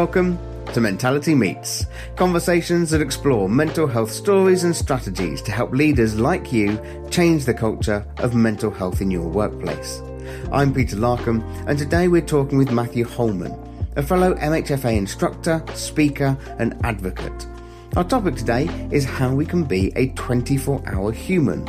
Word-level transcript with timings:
Welcome 0.00 0.38
to 0.72 0.80
Mentality 0.80 1.34
Meets, 1.34 1.84
conversations 2.16 2.88
that 2.88 3.02
explore 3.02 3.50
mental 3.50 3.86
health 3.86 4.10
stories 4.10 4.64
and 4.64 4.74
strategies 4.74 5.42
to 5.42 5.52
help 5.52 5.72
leaders 5.72 6.18
like 6.18 6.54
you 6.54 6.80
change 7.10 7.44
the 7.44 7.52
culture 7.52 8.06
of 8.16 8.34
mental 8.34 8.70
health 8.70 9.02
in 9.02 9.10
your 9.10 9.28
workplace. 9.28 10.00
I'm 10.52 10.72
Peter 10.72 10.96
Larkham, 10.96 11.42
and 11.68 11.78
today 11.78 12.08
we're 12.08 12.22
talking 12.22 12.56
with 12.56 12.70
Matthew 12.70 13.04
Holman, 13.04 13.54
a 13.96 14.02
fellow 14.02 14.32
MHFA 14.36 14.96
instructor, 14.96 15.62
speaker, 15.74 16.34
and 16.58 16.74
advocate. 16.82 17.46
Our 17.94 18.04
topic 18.04 18.36
today 18.36 18.70
is 18.90 19.04
how 19.04 19.34
we 19.34 19.44
can 19.44 19.64
be 19.64 19.92
a 19.96 20.08
24 20.14 20.82
hour 20.86 21.12
human. 21.12 21.66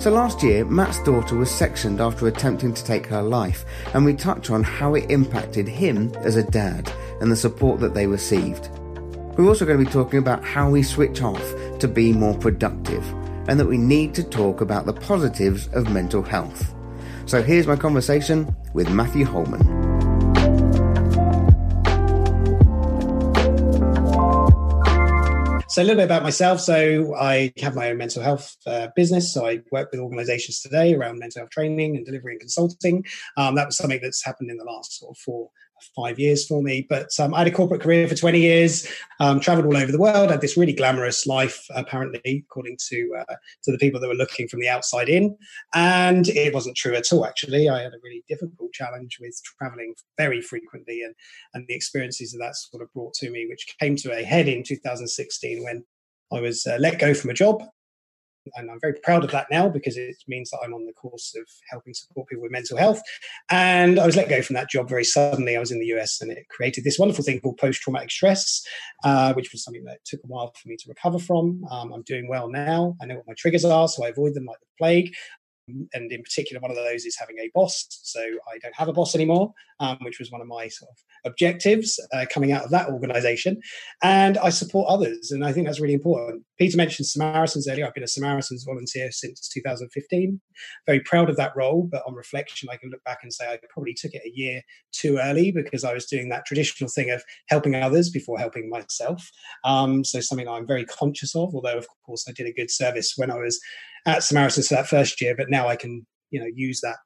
So 0.00 0.10
last 0.10 0.42
year, 0.42 0.64
Matt's 0.64 1.02
daughter 1.02 1.36
was 1.36 1.50
sectioned 1.50 2.00
after 2.00 2.28
attempting 2.28 2.72
to 2.72 2.84
take 2.84 3.04
her 3.08 3.20
life, 3.20 3.66
and 3.92 4.06
we 4.06 4.14
touch 4.14 4.48
on 4.48 4.62
how 4.62 4.94
it 4.94 5.10
impacted 5.10 5.68
him 5.68 6.14
as 6.20 6.36
a 6.36 6.50
dad 6.50 6.90
and 7.20 7.30
the 7.30 7.36
support 7.36 7.80
that 7.80 7.94
they 7.94 8.06
received. 8.06 8.70
We're 9.36 9.46
also 9.46 9.64
going 9.64 9.78
to 9.78 9.84
be 9.84 9.90
talking 9.90 10.18
about 10.18 10.44
how 10.44 10.68
we 10.70 10.82
switch 10.82 11.22
off 11.22 11.42
to 11.78 11.88
be 11.88 12.12
more 12.12 12.36
productive, 12.36 13.06
and 13.48 13.58
that 13.60 13.66
we 13.66 13.78
need 13.78 14.14
to 14.14 14.24
talk 14.24 14.60
about 14.60 14.86
the 14.86 14.92
positives 14.92 15.68
of 15.68 15.92
mental 15.92 16.22
health. 16.22 16.74
So 17.26 17.42
here's 17.42 17.66
my 17.66 17.76
conversation 17.76 18.54
with 18.74 18.90
Matthew 18.90 19.24
Holman. 19.24 19.88
So 25.70 25.82
a 25.82 25.84
little 25.84 25.96
bit 25.96 26.06
about 26.06 26.22
myself. 26.24 26.60
So 26.60 27.14
I 27.14 27.52
have 27.58 27.76
my 27.76 27.90
own 27.90 27.98
mental 27.98 28.22
health 28.22 28.56
uh, 28.66 28.88
business. 28.96 29.32
So 29.32 29.46
I 29.46 29.60
work 29.70 29.92
with 29.92 30.00
organisations 30.00 30.60
today 30.60 30.94
around 30.94 31.18
mental 31.20 31.42
health 31.42 31.50
training 31.50 31.96
and 31.96 32.04
delivery 32.04 32.32
and 32.32 32.40
consulting. 32.40 33.04
Um, 33.36 33.54
that 33.54 33.66
was 33.66 33.76
something 33.76 34.00
that's 34.02 34.24
happened 34.24 34.50
in 34.50 34.56
the 34.56 34.64
last 34.64 34.98
sort 34.98 35.14
of 35.14 35.18
four 35.18 35.50
five 35.94 36.18
years 36.18 36.46
for 36.46 36.62
me. 36.62 36.86
But 36.88 37.08
um, 37.18 37.34
I 37.34 37.38
had 37.38 37.46
a 37.48 37.52
corporate 37.52 37.80
career 37.80 38.08
for 38.08 38.14
20 38.14 38.40
years, 38.40 38.88
um, 39.20 39.40
traveled 39.40 39.66
all 39.66 39.76
over 39.76 39.92
the 39.92 40.00
world, 40.00 40.30
had 40.30 40.40
this 40.40 40.56
really 40.56 40.72
glamorous 40.72 41.26
life, 41.26 41.64
apparently, 41.74 42.44
according 42.48 42.78
to 42.88 43.16
uh, 43.20 43.34
to 43.64 43.72
the 43.72 43.78
people 43.78 44.00
that 44.00 44.08
were 44.08 44.14
looking 44.14 44.48
from 44.48 44.60
the 44.60 44.68
outside 44.68 45.08
in. 45.08 45.36
And 45.74 46.28
it 46.28 46.54
wasn't 46.54 46.76
true 46.76 46.94
at 46.94 47.12
all, 47.12 47.26
actually. 47.26 47.68
I 47.68 47.82
had 47.82 47.94
a 47.94 48.00
really 48.02 48.24
difficult 48.28 48.72
challenge 48.72 49.18
with 49.20 49.40
traveling 49.58 49.94
very 50.16 50.40
frequently 50.40 51.02
and, 51.02 51.14
and 51.54 51.66
the 51.68 51.74
experiences 51.74 52.32
that 52.32 52.38
that 52.38 52.56
sort 52.56 52.82
of 52.82 52.92
brought 52.92 53.14
to 53.14 53.30
me, 53.30 53.46
which 53.48 53.74
came 53.80 53.96
to 53.96 54.12
a 54.12 54.22
head 54.22 54.48
in 54.48 54.62
2016 54.62 55.64
when 55.64 55.84
I 56.32 56.40
was 56.40 56.66
uh, 56.66 56.76
let 56.78 56.98
go 56.98 57.14
from 57.14 57.30
a 57.30 57.34
job 57.34 57.62
and 58.56 58.70
I'm 58.70 58.80
very 58.80 58.94
proud 59.02 59.24
of 59.24 59.30
that 59.30 59.46
now 59.50 59.68
because 59.68 59.96
it 59.96 60.16
means 60.26 60.50
that 60.50 60.60
I'm 60.64 60.74
on 60.74 60.86
the 60.86 60.92
course 60.92 61.34
of 61.36 61.46
helping 61.70 61.94
support 61.94 62.28
people 62.28 62.42
with 62.42 62.52
mental 62.52 62.76
health. 62.76 63.00
And 63.50 63.98
I 63.98 64.06
was 64.06 64.16
let 64.16 64.28
go 64.28 64.42
from 64.42 64.54
that 64.54 64.70
job 64.70 64.88
very 64.88 65.04
suddenly. 65.04 65.56
I 65.56 65.60
was 65.60 65.70
in 65.70 65.80
the 65.80 65.86
US 65.98 66.20
and 66.20 66.30
it 66.30 66.48
created 66.48 66.84
this 66.84 66.98
wonderful 66.98 67.24
thing 67.24 67.40
called 67.40 67.58
post 67.58 67.80
traumatic 67.80 68.10
stress, 68.10 68.62
uh, 69.04 69.32
which 69.34 69.52
was 69.52 69.62
something 69.62 69.84
that 69.84 70.04
took 70.04 70.20
a 70.24 70.26
while 70.26 70.52
for 70.60 70.68
me 70.68 70.76
to 70.76 70.88
recover 70.88 71.18
from. 71.18 71.64
Um, 71.70 71.92
I'm 71.92 72.02
doing 72.02 72.28
well 72.28 72.48
now. 72.48 72.96
I 73.00 73.06
know 73.06 73.16
what 73.16 73.28
my 73.28 73.34
triggers 73.36 73.64
are, 73.64 73.88
so 73.88 74.04
I 74.04 74.08
avoid 74.08 74.34
them 74.34 74.46
like 74.46 74.60
the 74.60 74.66
plague 74.78 75.14
and 75.92 76.12
in 76.12 76.22
particular, 76.22 76.60
one 76.60 76.70
of 76.70 76.76
those 76.76 77.04
is 77.04 77.16
having 77.18 77.38
a 77.38 77.50
boss. 77.54 77.86
So 78.02 78.20
I 78.20 78.58
don't 78.58 78.74
have 78.74 78.88
a 78.88 78.92
boss 78.92 79.14
anymore, 79.14 79.52
um, 79.80 79.98
which 80.02 80.18
was 80.18 80.30
one 80.30 80.40
of 80.40 80.46
my 80.46 80.68
sort 80.68 80.90
of 80.90 81.30
objectives 81.30 82.00
uh, 82.12 82.26
coming 82.32 82.52
out 82.52 82.64
of 82.64 82.70
that 82.70 82.88
organization. 82.88 83.60
And 84.02 84.38
I 84.38 84.50
support 84.50 84.88
others, 84.88 85.30
and 85.30 85.44
I 85.44 85.52
think 85.52 85.66
that's 85.66 85.80
really 85.80 85.94
important. 85.94 86.44
Peter 86.58 86.76
mentioned 86.76 87.06
Samaritans 87.06 87.68
earlier. 87.68 87.86
I've 87.86 87.94
been 87.94 88.02
a 88.02 88.08
Samaritans 88.08 88.64
volunteer 88.64 89.10
since 89.12 89.48
2015. 89.48 90.40
Very 90.86 91.00
proud 91.00 91.30
of 91.30 91.36
that 91.36 91.56
role, 91.56 91.88
but 91.90 92.02
on 92.06 92.14
reflection, 92.14 92.68
I 92.70 92.76
can 92.76 92.90
look 92.90 93.04
back 93.04 93.20
and 93.22 93.32
say 93.32 93.46
I 93.46 93.58
probably 93.70 93.94
took 93.94 94.14
it 94.14 94.22
a 94.24 94.32
year 94.34 94.62
too 94.92 95.18
early 95.18 95.52
because 95.52 95.84
I 95.84 95.94
was 95.94 96.06
doing 96.06 96.28
that 96.30 96.46
traditional 96.46 96.90
thing 96.90 97.10
of 97.10 97.22
helping 97.48 97.74
others 97.74 98.10
before 98.10 98.38
helping 98.38 98.68
myself. 98.68 99.30
Um, 99.64 100.04
so 100.04 100.20
something 100.20 100.48
I'm 100.48 100.66
very 100.66 100.84
conscious 100.84 101.34
of, 101.36 101.54
although 101.54 101.78
of 101.78 101.86
course 102.04 102.26
I 102.28 102.32
did 102.32 102.46
a 102.46 102.52
good 102.52 102.70
service 102.70 103.14
when 103.16 103.30
I 103.30 103.36
was 103.36 103.60
at 104.08 104.22
Samaritans 104.22 104.68
for 104.68 104.74
that 104.74 104.88
first 104.88 105.20
year, 105.20 105.34
but 105.36 105.50
now 105.50 105.68
I 105.68 105.76
can 105.76 106.06
you 106.30 106.40
know 106.40 106.46
use 106.54 106.80
that 106.80 106.96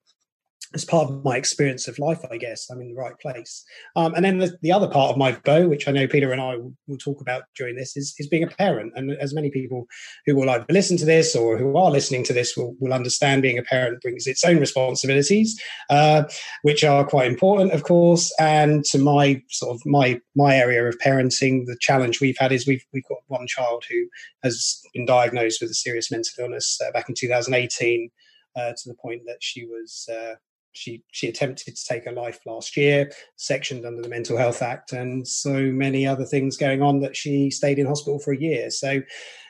as 0.74 0.84
part 0.84 1.10
of 1.10 1.24
my 1.24 1.36
experience 1.36 1.86
of 1.88 1.98
life, 1.98 2.20
I 2.30 2.36
guess 2.36 2.68
I'm 2.70 2.80
in 2.80 2.94
the 2.94 3.00
right 3.00 3.18
place. 3.18 3.64
Um, 3.96 4.14
and 4.14 4.24
then 4.24 4.38
the, 4.38 4.56
the, 4.62 4.72
other 4.72 4.88
part 4.88 5.10
of 5.10 5.18
my 5.18 5.32
bow, 5.44 5.68
which 5.68 5.86
I 5.86 5.92
know 5.92 6.06
Peter 6.06 6.32
and 6.32 6.40
I 6.40 6.56
will, 6.56 6.74
will, 6.86 6.96
talk 6.96 7.20
about 7.20 7.44
during 7.56 7.76
this, 7.76 7.96
is, 7.96 8.14
is 8.18 8.28
being 8.28 8.42
a 8.42 8.48
parent. 8.48 8.92
And 8.96 9.12
as 9.12 9.34
many 9.34 9.50
people 9.50 9.86
who 10.24 10.34
will 10.34 10.48
either 10.48 10.64
listen 10.70 10.96
to 10.98 11.04
this 11.04 11.36
or 11.36 11.58
who 11.58 11.76
are 11.76 11.90
listening 11.90 12.24
to 12.24 12.32
this 12.32 12.56
will, 12.56 12.74
will 12.80 12.92
understand, 12.92 13.42
being 13.42 13.58
a 13.58 13.62
parent 13.62 14.00
brings 14.00 14.26
its 14.26 14.44
own 14.44 14.58
responsibilities, 14.58 15.60
uh, 15.90 16.24
which 16.62 16.84
are 16.84 17.04
quite 17.04 17.30
important, 17.30 17.72
of 17.72 17.82
course. 17.82 18.32
And 18.38 18.84
to 18.86 18.98
my 18.98 19.42
sort 19.50 19.74
of 19.74 19.82
my 19.84 20.20
my 20.34 20.56
area 20.56 20.86
of 20.86 20.98
parenting, 20.98 21.66
the 21.66 21.76
challenge 21.80 22.20
we've 22.20 22.38
had 22.38 22.52
is 22.52 22.66
we've 22.66 22.84
we've 22.92 23.08
got 23.08 23.18
one 23.26 23.46
child 23.46 23.84
who 23.90 24.06
has 24.42 24.80
been 24.94 25.04
diagnosed 25.04 25.60
with 25.60 25.70
a 25.70 25.74
serious 25.74 26.10
mental 26.10 26.44
illness 26.44 26.80
uh, 26.84 26.90
back 26.92 27.08
in 27.08 27.14
2018. 27.14 28.10
Uh, 28.54 28.74
to 28.76 28.90
the 28.90 28.94
point 28.96 29.22
that 29.24 29.38
she 29.40 29.64
was 29.64 30.06
uh, 30.12 30.34
she 30.72 31.04
she 31.12 31.28
attempted 31.28 31.76
to 31.76 31.84
take 31.86 32.04
her 32.04 32.12
life 32.12 32.40
last 32.46 32.76
year, 32.76 33.10
sectioned 33.36 33.84
under 33.84 34.02
the 34.02 34.08
Mental 34.08 34.36
Health 34.36 34.62
Act, 34.62 34.92
and 34.92 35.26
so 35.26 35.54
many 35.54 36.06
other 36.06 36.24
things 36.24 36.56
going 36.56 36.82
on 36.82 37.00
that 37.00 37.16
she 37.16 37.50
stayed 37.50 37.78
in 37.78 37.86
hospital 37.86 38.18
for 38.18 38.32
a 38.32 38.40
year. 38.40 38.70
So, 38.70 39.00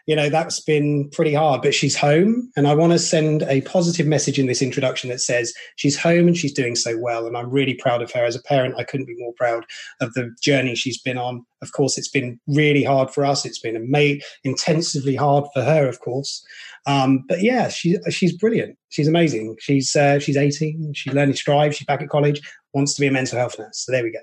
you 0.07 0.17
know, 0.17 0.29
that's 0.29 0.61
been 0.61 1.09
pretty 1.11 1.35
hard. 1.35 1.63
But 1.63 1.75
she's 1.75 1.97
home, 1.97 2.51
and 2.57 2.67
I 2.67 2.75
want 2.75 2.93
to 2.93 2.99
send 2.99 3.43
a 3.45 3.61
positive 3.63 4.07
message 4.07 4.39
in 4.39 4.47
this 4.47 4.63
introduction 4.63 5.11
that 5.11 5.21
says 5.21 5.53
she's 5.77 5.99
home 5.99 6.27
and 6.27 6.37
she's 6.37 6.53
doing 6.53 6.77
so 6.77 6.99
well, 6.99 7.27
and 7.27 7.37
I'm 7.37 7.51
really 7.51 7.75
proud 7.75 8.03
of 8.03 8.11
her 8.13 8.25
as 8.25 8.37
a 8.37 8.43
parent. 8.43 8.75
I 8.79 8.85
couldn't 8.85 9.07
be 9.07 9.17
more 9.19 9.33
proud 9.35 9.65
of 10.01 10.13
the 10.15 10.35
journey 10.41 10.75
she's 10.75 11.01
been 11.01 11.19
on. 11.19 11.45
Of 11.61 11.73
course, 11.73 11.97
it's 11.97 12.09
been 12.09 12.41
really 12.47 12.83
hard 12.83 13.11
for 13.11 13.25
us. 13.25 13.47
It's 13.47 13.61
been 13.61 13.77
ama- 13.77 14.21
intensively 14.45 15.15
hard 15.15 15.45
for 15.55 15.63
her, 15.63 15.87
of 15.89 16.01
course. 16.01 16.45
Um, 16.87 17.25
but 17.29 17.43
yeah, 17.43 17.69
she, 17.69 17.97
she's 18.11 18.37
brilliant. 18.37 18.77
She's 18.89 19.09
amazing. 19.09 19.57
She's 19.61 19.95
uh, 19.95 20.19
she's 20.19 20.37
18. 20.37 20.95
She's 20.95 21.15
learning 21.15 21.35
to 21.35 21.45
drive. 21.45 21.75
She's 21.75 21.87
back 21.87 22.03
at 22.03 22.09
college. 22.09 22.41
Wants 22.75 22.95
to 22.95 23.01
be 23.01 23.07
a 23.07 23.13
mental 23.13 23.39
health 23.39 23.59
nurse. 23.59 23.85
So 23.85 23.93
there 23.93 24.03
we 24.03 24.11
go. 24.11 24.19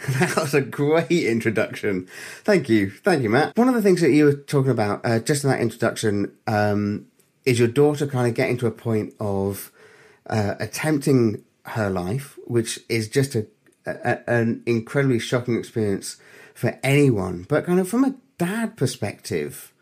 That 0.20 0.36
was 0.36 0.54
a 0.54 0.60
great 0.60 1.10
introduction. 1.10 2.08
Thank 2.44 2.68
you. 2.68 2.90
Thank 2.90 3.22
you, 3.22 3.30
Matt. 3.30 3.56
One 3.56 3.68
of 3.68 3.74
the 3.74 3.82
things 3.82 4.00
that 4.00 4.12
you 4.12 4.26
were 4.26 4.34
talking 4.34 4.70
about 4.70 5.00
uh, 5.04 5.18
just 5.18 5.42
in 5.42 5.50
that 5.50 5.60
introduction 5.60 6.32
um, 6.46 7.06
is 7.44 7.58
your 7.58 7.68
daughter 7.68 8.06
kind 8.06 8.28
of 8.28 8.34
getting 8.34 8.56
to 8.58 8.66
a 8.66 8.70
point 8.70 9.14
of 9.18 9.72
uh, 10.26 10.54
attempting 10.60 11.42
her 11.66 11.90
life, 11.90 12.38
which 12.44 12.78
is 12.88 13.08
just 13.08 13.34
a, 13.34 13.46
a, 13.86 14.30
an 14.30 14.62
incredibly 14.66 15.18
shocking 15.18 15.58
experience 15.58 16.16
for 16.54 16.78
anyone. 16.82 17.44
But 17.48 17.64
kind 17.64 17.80
of 17.80 17.88
from 17.88 18.04
a 18.04 18.14
dad 18.38 18.76
perspective, 18.76 19.72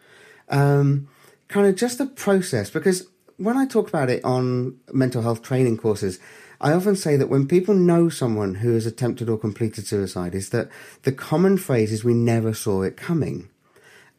um, 0.49 1.09
kind 1.49 1.67
of 1.67 1.77
just 1.77 1.99
the 1.99 2.07
process 2.07 2.71
because 2.71 3.07
when 3.37 3.57
I 3.57 3.67
talk 3.67 3.89
about 3.89 4.09
it 4.09 4.25
on 4.25 4.79
mental 4.93 5.23
health 5.23 5.43
training 5.43 5.77
courses, 5.77 6.19
I 6.61 6.73
often 6.73 6.97
say 6.97 7.17
that 7.17 7.29
when 7.29 7.47
people 7.47 7.75
know 7.75 8.09
someone 8.09 8.57
who 8.57 8.75
has 8.75 8.87
attempted 8.87 9.29
or 9.29 9.39
completed 9.39 9.87
suicide, 9.87 10.35
is 10.35 10.51
that 10.51 10.69
the 11.03 11.13
common 11.13 11.59
phrase 11.59 11.93
is 11.93 12.05
we 12.05 12.15
never 12.15 12.55
saw 12.55 12.83
it 12.83 12.97
coming. 12.97 13.49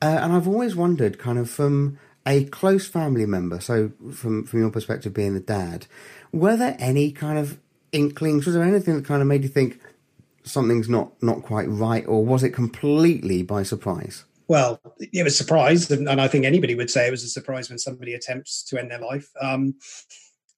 Uh, 0.02 0.20
and 0.22 0.34
I've 0.34 0.48
always 0.48 0.76
wondered, 0.76 1.18
kind 1.18 1.40
of 1.40 1.50
from 1.50 1.98
a 2.26 2.44
close 2.46 2.88
family 2.88 3.26
member, 3.26 3.60
so 3.60 3.92
from 4.14 4.44
from 4.46 4.60
your 4.60 4.70
perspective, 4.70 5.14
being 5.14 5.34
the 5.34 5.40
dad, 5.40 5.88
were 6.32 6.58
there 6.58 6.76
any 6.80 7.12
kind 7.12 7.40
of 7.40 7.58
inklings? 7.92 8.46
Was 8.46 8.54
there 8.54 8.64
anything 8.64 8.96
that 8.96 9.06
kind 9.06 9.22
of 9.22 9.28
made 9.28 9.44
you 9.44 9.50
think 9.50 9.80
something's 10.44 10.90
not 10.90 11.12
not 11.24 11.42
quite 11.42 11.70
right, 11.70 12.06
or 12.08 12.24
was 12.24 12.44
it 12.44 12.52
completely 12.52 13.42
by 13.42 13.64
surprise? 13.64 14.26
well, 14.48 14.80
it 15.00 15.24
was 15.24 15.38
surprise, 15.38 15.92
and, 15.92 16.08
and, 16.08 16.22
I 16.22 16.28
think 16.28 16.46
anybody 16.46 16.74
would 16.74 16.90
say 16.90 17.06
it 17.06 17.12
was 17.12 17.24
a 17.24 17.28
surprise 17.28 17.70
when 17.70 17.78
somebody 17.78 18.14
attempts 18.14 18.64
to 18.64 18.80
end 18.80 18.90
their 18.90 19.00
life. 19.00 19.30
Um, 19.42 19.76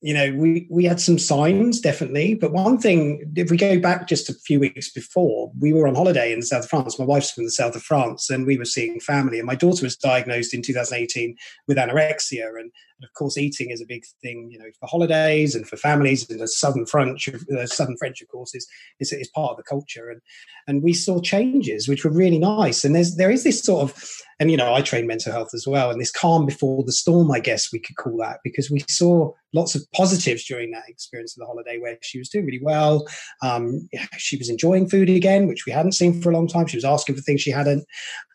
you 0.02 0.14
know, 0.14 0.34
we 0.34 0.66
we 0.70 0.86
had 0.86 1.02
some 1.02 1.20
signs 1.20 1.82
definitely, 1.82 2.34
but 2.34 2.54
one 2.54 2.78
thing, 2.78 3.32
if 3.36 3.52
we 3.52 3.58
go 3.58 3.80
back 3.80 4.08
just 4.08 4.30
a 4.30 4.34
few 4.34 4.60
weeks 4.60 4.90
before, 4.90 5.52
we 5.60 5.74
were 5.74 5.88
on 5.88 5.96
holiday 5.96 6.32
in 6.32 6.40
the 6.40 6.46
south 6.46 6.64
of 6.64 6.70
France. 6.70 6.98
My 6.98 7.04
wife's 7.04 7.32
from 7.32 7.44
the 7.44 7.52
south 7.52 7.76
of 7.76 7.84
France, 7.84 8.30
and 8.30 8.46
we 8.46 8.58
were 8.58 8.66
seeing 8.66 9.02
family. 9.02 9.40
And 9.40 9.48
my 9.48 9.56
daughter 9.56 9.86
was 9.86 9.98
diagnosed 9.98 10.54
in 10.54 10.62
2018 10.62 11.36
with 11.68 11.78
anorexia, 11.78 12.48
and 12.58 12.72
and 13.00 13.08
of 13.08 13.14
course, 13.14 13.38
eating 13.38 13.70
is 13.70 13.82
a 13.82 13.86
big 13.86 14.04
thing, 14.22 14.50
you 14.52 14.60
know, 14.60 14.70
for 14.80 14.88
holidays 14.88 15.56
and 15.56 15.68
for 15.68 15.78
families. 15.78 16.30
And 16.30 16.40
the 16.40 16.48
Southern 16.48 16.86
French, 16.86 17.30
uh, 17.30 17.66
Southern 17.66 17.98
French, 17.98 18.22
of 18.22 18.28
course, 18.28 18.54
is, 18.54 18.68
is, 19.00 19.14
is 19.14 19.30
part 19.30 19.52
of 19.52 19.58
the 19.58 19.64
culture. 19.64 20.10
And 20.10 20.22
and 20.68 20.84
we 20.84 20.94
saw 20.94 21.22
changes 21.22 21.88
which 21.88 22.04
were 22.04 22.12
really 22.12 22.40
nice. 22.40 22.84
And 22.84 22.94
there's 22.94 23.16
there 23.16 23.32
is 23.32 23.44
this 23.44 23.64
sort 23.64 23.84
of, 23.84 24.12
and 24.40 24.52
you 24.52 24.58
know, 24.58 24.74
I 24.74 24.82
train 24.82 25.08
mental 25.08 25.32
health 25.32 25.52
as 25.54 25.66
well, 25.66 25.90
and 25.90 26.02
this 26.02 26.12
calm 26.12 26.46
before 26.46 26.84
the 26.84 26.92
storm, 26.92 27.32
I 27.32 27.40
guess 27.40 27.72
we 27.72 27.80
could 27.80 27.96
call 27.96 28.18
that, 28.18 28.40
because 28.44 28.70
we 28.70 28.84
saw 28.90 29.32
lots 29.54 29.76
of 29.76 29.82
positives 29.94 30.46
during 30.46 30.72
that 30.72 30.84
experience 30.88 31.36
of 31.36 31.42
the 31.42 31.48
holiday 31.48 31.80
where 31.80 31.98
she 32.02 32.20
was 32.20 32.30
doing 32.30 32.46
really 32.46 32.62
well. 32.62 33.08
Um, 33.42 33.88
she 34.18 34.38
was 34.38 34.50
enjoying 34.50 34.90
food 34.90 35.10
again, 35.10 35.48
which 35.48 35.66
we 35.66 35.72
hadn't 35.72 35.94
seen 35.94 36.22
for 36.22 36.32
a 36.32 36.34
long 36.34 36.48
time. 36.48 36.68
She 36.68 36.78
was 36.78 36.86
asking 36.86 37.16
for 37.16 37.22
things 37.22 37.42
she 37.42 37.52
hadn't. 37.52 37.86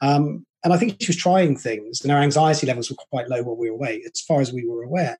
Um, 0.02 0.46
and 0.64 0.72
I 0.72 0.78
think 0.78 0.96
she 1.00 1.08
was 1.08 1.16
trying 1.16 1.56
things, 1.56 2.00
and 2.00 2.10
her 2.10 2.18
anxiety 2.18 2.66
levels 2.66 2.90
were 2.90 2.96
quite 2.96 3.28
low 3.28 3.42
while 3.42 3.56
we 3.56 3.70
were 3.70 3.76
away, 3.76 4.02
as 4.06 4.20
far 4.22 4.40
as 4.40 4.52
we 4.52 4.66
were 4.66 4.82
aware. 4.82 5.18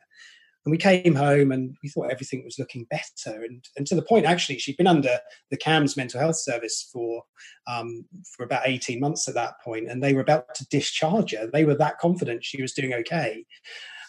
And 0.64 0.72
we 0.72 0.78
came 0.78 1.14
home 1.14 1.52
and 1.52 1.76
we 1.82 1.90
thought 1.90 2.10
everything 2.10 2.42
was 2.42 2.58
looking 2.58 2.84
better. 2.84 3.42
And, 3.42 3.62
and 3.76 3.86
to 3.86 3.94
the 3.94 4.00
point, 4.00 4.24
actually, 4.24 4.58
she'd 4.58 4.78
been 4.78 4.86
under 4.86 5.18
the 5.50 5.58
CAMHS 5.58 5.94
mental 5.94 6.20
health 6.20 6.36
service 6.36 6.88
for 6.90 7.22
um, 7.66 8.06
for 8.34 8.44
about 8.44 8.62
18 8.64 8.98
months 8.98 9.28
at 9.28 9.34
that 9.34 9.60
point, 9.62 9.90
and 9.90 10.02
they 10.02 10.14
were 10.14 10.22
about 10.22 10.54
to 10.54 10.66
discharge 10.68 11.34
her. 11.34 11.46
They 11.46 11.66
were 11.66 11.74
that 11.76 11.98
confident 11.98 12.44
she 12.44 12.62
was 12.62 12.72
doing 12.72 12.94
okay. 12.94 13.44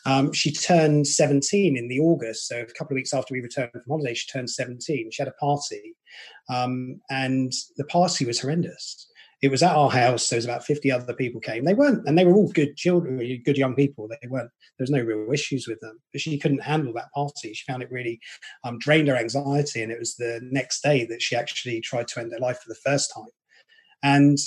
Um, 0.06 0.32
she 0.32 0.54
turned 0.54 1.08
17 1.08 1.76
in 1.76 1.88
the 1.88 2.00
August, 2.00 2.48
so 2.48 2.62
a 2.62 2.66
couple 2.66 2.94
of 2.94 2.98
weeks 2.98 3.14
after 3.14 3.34
we 3.34 3.42
returned 3.42 3.72
from 3.72 3.82
holiday, 3.90 4.14
she 4.14 4.28
turned 4.28 4.50
17. 4.50 5.10
She 5.12 5.22
had 5.22 5.28
a 5.28 5.32
party, 5.32 5.96
um, 6.48 7.02
and 7.10 7.52
the 7.76 7.86
party 7.86 8.24
was 8.24 8.40
horrendous. 8.40 9.08
It 9.46 9.52
was 9.52 9.62
at 9.62 9.76
our 9.76 9.92
house. 9.92 10.28
There 10.28 10.38
was 10.38 10.46
about 10.46 10.66
50 10.66 10.92
other 10.92 11.14
people 11.14 11.40
came. 11.40 11.66
They 11.66 11.76
weren't, 11.76 12.08
and 12.08 12.18
they 12.18 12.26
were 12.26 12.34
all 12.34 12.52
good 12.52 12.76
children, 12.76 13.18
good 13.46 13.60
young 13.60 13.76
people. 13.76 14.08
They 14.08 14.28
weren't. 14.28 14.50
There 14.80 14.84
was 14.84 14.90
no 14.90 15.02
real 15.02 15.32
issues 15.32 15.68
with 15.68 15.80
them, 15.82 16.00
but 16.12 16.20
she 16.20 16.40
couldn't 16.40 16.64
handle 16.64 16.94
that 16.94 17.12
party. 17.14 17.54
She 17.54 17.64
found 17.72 17.84
it 17.84 17.92
really 17.92 18.20
um, 18.64 18.80
drained 18.80 19.08
her 19.08 19.16
anxiety, 19.16 19.84
and 19.84 19.92
it 19.92 20.00
was 20.00 20.16
the 20.16 20.40
next 20.52 20.82
day 20.82 21.06
that 21.06 21.22
she 21.22 21.36
actually 21.36 21.80
tried 21.80 22.08
to 22.08 22.22
end 22.22 22.32
her 22.34 22.40
life 22.40 22.58
for 22.58 22.70
the 22.70 22.80
first 22.84 23.14
time. 23.14 23.28
And 24.02 24.40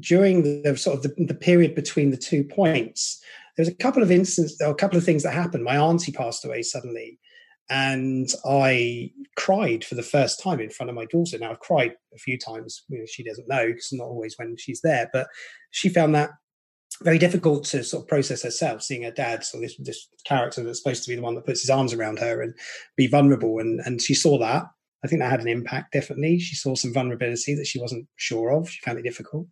during 0.00 0.42
the, 0.42 0.76
sort 0.76 0.96
of 0.96 1.02
the, 1.04 1.26
the 1.26 1.34
period 1.34 1.76
between 1.76 2.10
the 2.10 2.16
two 2.16 2.42
points, 2.42 3.22
there 3.56 3.62
was 3.62 3.72
a 3.72 3.76
couple 3.76 4.02
of 4.02 4.10
instances, 4.10 4.60
a 4.60 4.74
couple 4.74 4.98
of 4.98 5.04
things 5.04 5.22
that 5.22 5.32
happened. 5.32 5.62
My 5.62 5.76
auntie 5.76 6.10
passed 6.10 6.44
away 6.44 6.62
suddenly, 6.62 7.20
and 7.70 8.28
I 8.44 9.10
cried 9.36 9.84
for 9.84 9.94
the 9.94 10.02
first 10.02 10.42
time 10.42 10.60
in 10.60 10.70
front 10.70 10.90
of 10.90 10.96
my 10.96 11.06
daughter. 11.06 11.38
Now 11.38 11.50
I've 11.50 11.60
cried 11.60 11.94
a 12.14 12.18
few 12.18 12.38
times. 12.38 12.84
You 12.88 12.98
know, 12.98 13.06
she 13.06 13.24
doesn't 13.24 13.48
know 13.48 13.66
because 13.66 13.92
not 13.92 14.04
always 14.04 14.38
when 14.38 14.56
she's 14.56 14.80
there, 14.82 15.08
but 15.12 15.28
she 15.70 15.88
found 15.88 16.14
that 16.14 16.30
very 17.02 17.18
difficult 17.18 17.64
to 17.64 17.82
sort 17.82 18.04
of 18.04 18.08
process 18.08 18.42
herself, 18.42 18.82
seeing 18.82 19.02
her 19.02 19.10
dad, 19.10 19.44
so 19.44 19.58
this 19.60 19.76
this 19.78 20.08
character 20.24 20.62
that's 20.62 20.82
supposed 20.82 21.02
to 21.04 21.10
be 21.10 21.16
the 21.16 21.22
one 21.22 21.34
that 21.34 21.46
puts 21.46 21.62
his 21.62 21.70
arms 21.70 21.92
around 21.92 22.18
her 22.18 22.42
and 22.42 22.54
be 22.96 23.06
vulnerable, 23.06 23.58
and 23.58 23.80
and 23.80 24.00
she 24.00 24.14
saw 24.14 24.38
that, 24.38 24.64
I 25.04 25.06
think 25.06 25.20
that 25.20 25.30
had 25.30 25.40
an 25.42 25.48
impact, 25.48 25.92
definitely. 25.92 26.38
She 26.38 26.56
saw 26.56 26.74
some 26.74 26.94
vulnerability 26.94 27.54
that 27.56 27.66
she 27.66 27.78
wasn't 27.78 28.06
sure 28.16 28.50
of. 28.50 28.70
She 28.70 28.80
found 28.80 28.98
it 28.98 29.02
difficult. 29.02 29.46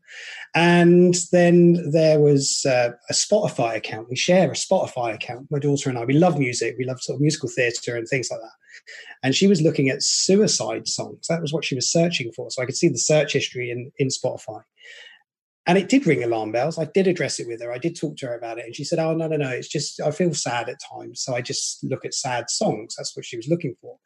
And 0.54 1.14
then 1.30 1.90
there 1.92 2.18
was 2.18 2.64
uh, 2.66 2.92
a 3.10 3.12
Spotify 3.12 3.76
account. 3.76 4.08
We 4.08 4.16
share 4.16 4.50
a 4.50 4.54
Spotify 4.54 5.14
account, 5.14 5.48
my 5.50 5.58
daughter 5.58 5.90
and 5.90 5.98
I. 5.98 6.06
We 6.06 6.14
love 6.14 6.38
music. 6.38 6.76
We 6.78 6.86
love 6.86 7.02
sort 7.02 7.16
of 7.16 7.20
musical 7.20 7.50
theatre 7.54 7.96
and 7.96 8.08
things 8.08 8.30
like 8.30 8.40
that. 8.40 8.52
And 9.22 9.34
she 9.34 9.46
was 9.46 9.60
looking 9.60 9.90
at 9.90 10.02
suicide 10.02 10.88
songs. 10.88 11.26
That 11.28 11.42
was 11.42 11.52
what 11.52 11.66
she 11.66 11.74
was 11.74 11.92
searching 11.92 12.32
for. 12.34 12.50
So 12.50 12.62
I 12.62 12.66
could 12.66 12.76
see 12.76 12.88
the 12.88 12.96
search 12.96 13.34
history 13.34 13.70
in, 13.70 13.92
in 13.98 14.08
Spotify. 14.08 14.62
And 15.66 15.76
it 15.76 15.90
did 15.90 16.06
ring 16.06 16.24
alarm 16.24 16.50
bells. 16.50 16.78
I 16.78 16.86
did 16.86 17.06
address 17.06 17.38
it 17.38 17.46
with 17.46 17.60
her. 17.60 17.70
I 17.70 17.78
did 17.78 17.94
talk 17.94 18.16
to 18.16 18.26
her 18.26 18.36
about 18.36 18.58
it. 18.58 18.64
And 18.64 18.74
she 18.74 18.84
said, 18.84 18.98
Oh, 18.98 19.14
no, 19.14 19.28
no, 19.28 19.36
no. 19.36 19.50
It's 19.50 19.68
just, 19.68 20.00
I 20.00 20.12
feel 20.12 20.32
sad 20.32 20.70
at 20.70 20.80
times. 20.92 21.22
So 21.22 21.34
I 21.34 21.42
just 21.42 21.84
look 21.84 22.06
at 22.06 22.14
sad 22.14 22.48
songs. 22.48 22.94
That's 22.96 23.14
what 23.14 23.26
she 23.26 23.36
was 23.36 23.48
looking 23.48 23.76
for. 23.82 23.98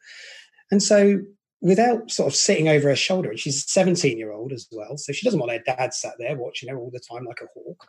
And 0.69 0.83
so 0.83 1.19
without 1.61 2.11
sort 2.11 2.27
of 2.27 2.35
sitting 2.35 2.67
over 2.67 2.89
her 2.89 2.95
shoulder, 2.95 3.29
and 3.29 3.39
she's 3.39 3.57
a 3.57 3.67
17 3.67 4.17
year 4.17 4.31
old 4.31 4.51
as 4.53 4.67
well, 4.71 4.97
so 4.97 5.11
she 5.11 5.25
doesn't 5.25 5.39
want 5.39 5.51
her 5.51 5.63
dad 5.65 5.93
sat 5.93 6.13
there 6.19 6.35
watching 6.35 6.69
her 6.69 6.77
all 6.77 6.91
the 6.91 6.99
time 6.99 7.25
like 7.25 7.41
a 7.41 7.47
hawk. 7.53 7.87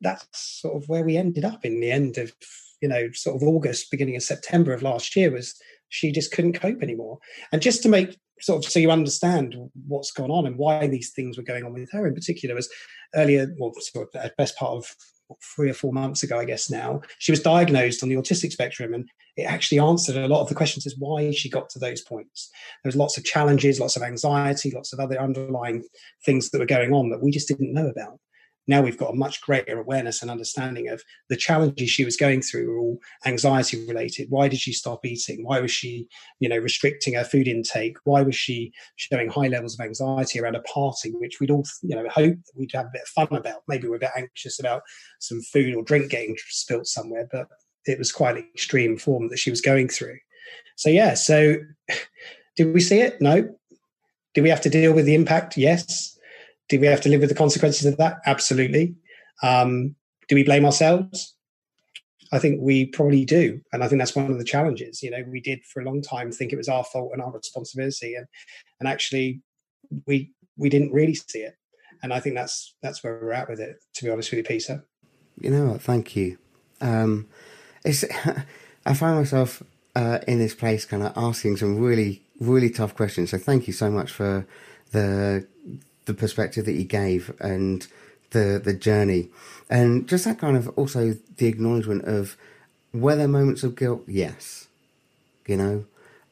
That's 0.00 0.26
sort 0.32 0.82
of 0.82 0.88
where 0.88 1.04
we 1.04 1.16
ended 1.16 1.44
up 1.44 1.64
in 1.64 1.80
the 1.80 1.90
end 1.90 2.18
of, 2.18 2.32
you 2.80 2.88
know, 2.88 3.08
sort 3.12 3.36
of 3.36 3.48
August, 3.48 3.90
beginning 3.90 4.16
of 4.16 4.22
September 4.22 4.72
of 4.72 4.82
last 4.82 5.16
year 5.16 5.30
was 5.30 5.54
she 5.88 6.12
just 6.12 6.32
couldn't 6.32 6.60
cope 6.60 6.82
anymore. 6.82 7.18
And 7.52 7.62
just 7.62 7.82
to 7.82 7.88
make 7.88 8.18
sort 8.40 8.64
of 8.64 8.70
so 8.70 8.78
you 8.78 8.90
understand 8.90 9.56
what's 9.86 10.12
gone 10.12 10.30
on 10.30 10.46
and 10.46 10.58
why 10.58 10.86
these 10.86 11.10
things 11.10 11.36
were 11.36 11.42
going 11.42 11.64
on 11.64 11.72
with 11.72 11.90
her 11.92 12.06
in 12.06 12.14
particular 12.14 12.54
was 12.54 12.68
earlier, 13.14 13.54
well, 13.58 13.72
sort 13.78 14.08
of 14.14 14.20
at 14.20 14.36
best 14.36 14.56
part 14.56 14.72
of 14.72 14.94
three 15.54 15.70
or 15.70 15.74
four 15.74 15.92
months 15.92 16.22
ago, 16.22 16.38
I 16.38 16.44
guess 16.44 16.70
now, 16.70 17.02
she 17.18 17.32
was 17.32 17.40
diagnosed 17.40 18.02
on 18.02 18.08
the 18.08 18.16
autistic 18.16 18.52
spectrum 18.52 18.94
and 18.94 19.08
it 19.36 19.42
actually 19.42 19.78
answered 19.78 20.16
a 20.16 20.28
lot 20.28 20.40
of 20.40 20.48
the 20.48 20.54
questions 20.54 20.86
as 20.86 20.96
why 20.98 21.30
she 21.30 21.50
got 21.50 21.68
to 21.70 21.78
those 21.78 22.00
points. 22.00 22.50
There 22.82 22.88
was 22.88 22.96
lots 22.96 23.18
of 23.18 23.24
challenges, 23.24 23.80
lots 23.80 23.96
of 23.96 24.02
anxiety, 24.02 24.70
lots 24.70 24.92
of 24.92 25.00
other 25.00 25.20
underlying 25.20 25.84
things 26.24 26.50
that 26.50 26.58
were 26.58 26.66
going 26.66 26.92
on 26.92 27.10
that 27.10 27.22
we 27.22 27.30
just 27.30 27.48
didn't 27.48 27.72
know 27.72 27.88
about. 27.88 28.18
Now 28.68 28.82
we've 28.82 28.98
got 28.98 29.12
a 29.12 29.16
much 29.16 29.40
greater 29.40 29.78
awareness 29.78 30.22
and 30.22 30.30
understanding 30.30 30.88
of 30.88 31.02
the 31.28 31.36
challenges 31.36 31.90
she 31.90 32.04
was 32.04 32.16
going 32.16 32.42
through 32.42 32.68
were 32.68 32.78
all 32.78 32.98
anxiety 33.24 33.86
related. 33.86 34.30
Why 34.30 34.48
did 34.48 34.58
she 34.58 34.72
stop 34.72 35.04
eating? 35.04 35.44
Why 35.44 35.60
was 35.60 35.70
she, 35.70 36.08
you 36.40 36.48
know, 36.48 36.58
restricting 36.58 37.14
her 37.14 37.24
food 37.24 37.48
intake? 37.48 37.96
Why 38.04 38.22
was 38.22 38.34
she 38.34 38.72
showing 38.96 39.28
high 39.28 39.48
levels 39.48 39.78
of 39.78 39.84
anxiety 39.84 40.40
around 40.40 40.56
a 40.56 40.62
party, 40.62 41.12
which 41.12 41.38
we'd 41.40 41.50
all, 41.50 41.64
you 41.82 41.94
know, 41.94 42.08
hope 42.08 42.36
we'd 42.56 42.72
have 42.72 42.86
a 42.86 42.90
bit 42.92 43.02
of 43.02 43.08
fun 43.08 43.28
about? 43.30 43.62
Maybe 43.68 43.88
we're 43.88 43.96
a 43.96 44.00
bit 44.00 44.10
anxious 44.16 44.58
about 44.58 44.82
some 45.20 45.40
food 45.42 45.74
or 45.74 45.82
drink 45.82 46.10
getting 46.10 46.36
spilt 46.48 46.86
somewhere, 46.86 47.28
but 47.30 47.46
it 47.84 47.98
was 47.98 48.12
quite 48.12 48.36
an 48.36 48.48
extreme 48.52 48.98
form 48.98 49.28
that 49.28 49.38
she 49.38 49.50
was 49.50 49.60
going 49.60 49.88
through. 49.88 50.18
So 50.76 50.88
yeah, 50.90 51.14
so 51.14 51.56
did 52.56 52.74
we 52.74 52.80
see 52.80 53.00
it? 53.00 53.20
No. 53.20 53.54
Did 54.34 54.42
we 54.42 54.50
have 54.50 54.60
to 54.62 54.70
deal 54.70 54.92
with 54.92 55.06
the 55.06 55.14
impact? 55.14 55.56
Yes. 55.56 56.15
Did 56.68 56.80
we 56.80 56.86
have 56.86 57.00
to 57.02 57.08
live 57.08 57.20
with 57.20 57.28
the 57.28 57.36
consequences 57.36 57.86
of 57.86 57.96
that? 57.98 58.18
Absolutely. 58.26 58.94
Um, 59.42 59.94
do 60.28 60.34
we 60.34 60.42
blame 60.42 60.64
ourselves? 60.64 61.34
I 62.32 62.38
think 62.40 62.60
we 62.60 62.86
probably 62.86 63.24
do, 63.24 63.60
and 63.72 63.84
I 63.84 63.88
think 63.88 64.00
that's 64.00 64.16
one 64.16 64.30
of 64.32 64.38
the 64.38 64.44
challenges. 64.44 65.00
You 65.00 65.12
know, 65.12 65.22
we 65.28 65.40
did 65.40 65.64
for 65.64 65.80
a 65.80 65.84
long 65.84 66.02
time 66.02 66.32
think 66.32 66.52
it 66.52 66.56
was 66.56 66.68
our 66.68 66.82
fault 66.82 67.10
and 67.12 67.22
our 67.22 67.30
responsibility, 67.30 68.14
and 68.14 68.26
and 68.80 68.88
actually, 68.88 69.42
we 70.06 70.32
we 70.56 70.68
didn't 70.68 70.92
really 70.92 71.14
see 71.14 71.40
it. 71.40 71.54
And 72.02 72.12
I 72.12 72.18
think 72.18 72.34
that's 72.34 72.74
that's 72.82 73.04
where 73.04 73.18
we're 73.22 73.32
at 73.32 73.48
with 73.48 73.60
it. 73.60 73.76
To 73.94 74.04
be 74.04 74.10
honest 74.10 74.32
with 74.32 74.38
you, 74.38 74.44
Peter. 74.44 74.84
You 75.40 75.50
know 75.50 75.66
what? 75.66 75.82
Thank 75.82 76.16
you. 76.16 76.38
Um, 76.80 77.28
it's 77.84 78.04
I 78.86 78.94
find 78.94 79.16
myself 79.16 79.62
uh, 79.94 80.18
in 80.28 80.38
this 80.38 80.54
place, 80.54 80.84
kind 80.84 81.02
of 81.02 81.12
asking 81.16 81.56
some 81.56 81.78
really, 81.78 82.22
really 82.38 82.70
tough 82.70 82.94
questions. 82.94 83.30
So 83.30 83.38
thank 83.38 83.66
you 83.66 83.72
so 83.72 83.90
much 83.90 84.12
for 84.12 84.46
the 84.92 85.46
the 86.06 86.14
perspective 86.14 86.64
that 86.64 86.72
you 86.72 86.84
gave 86.84 87.34
and 87.40 87.86
the 88.30 88.60
the 88.62 88.72
journey, 88.72 89.28
and 89.70 90.08
just 90.08 90.24
that 90.24 90.38
kind 90.38 90.56
of 90.56 90.68
also 90.70 91.14
the 91.36 91.46
acknowledgement 91.46 92.04
of 92.04 92.36
were 92.92 93.16
there 93.16 93.28
moments 93.28 93.62
of 93.62 93.76
guilt? 93.76 94.02
Yes, 94.06 94.68
you 95.46 95.56
know, 95.56 95.84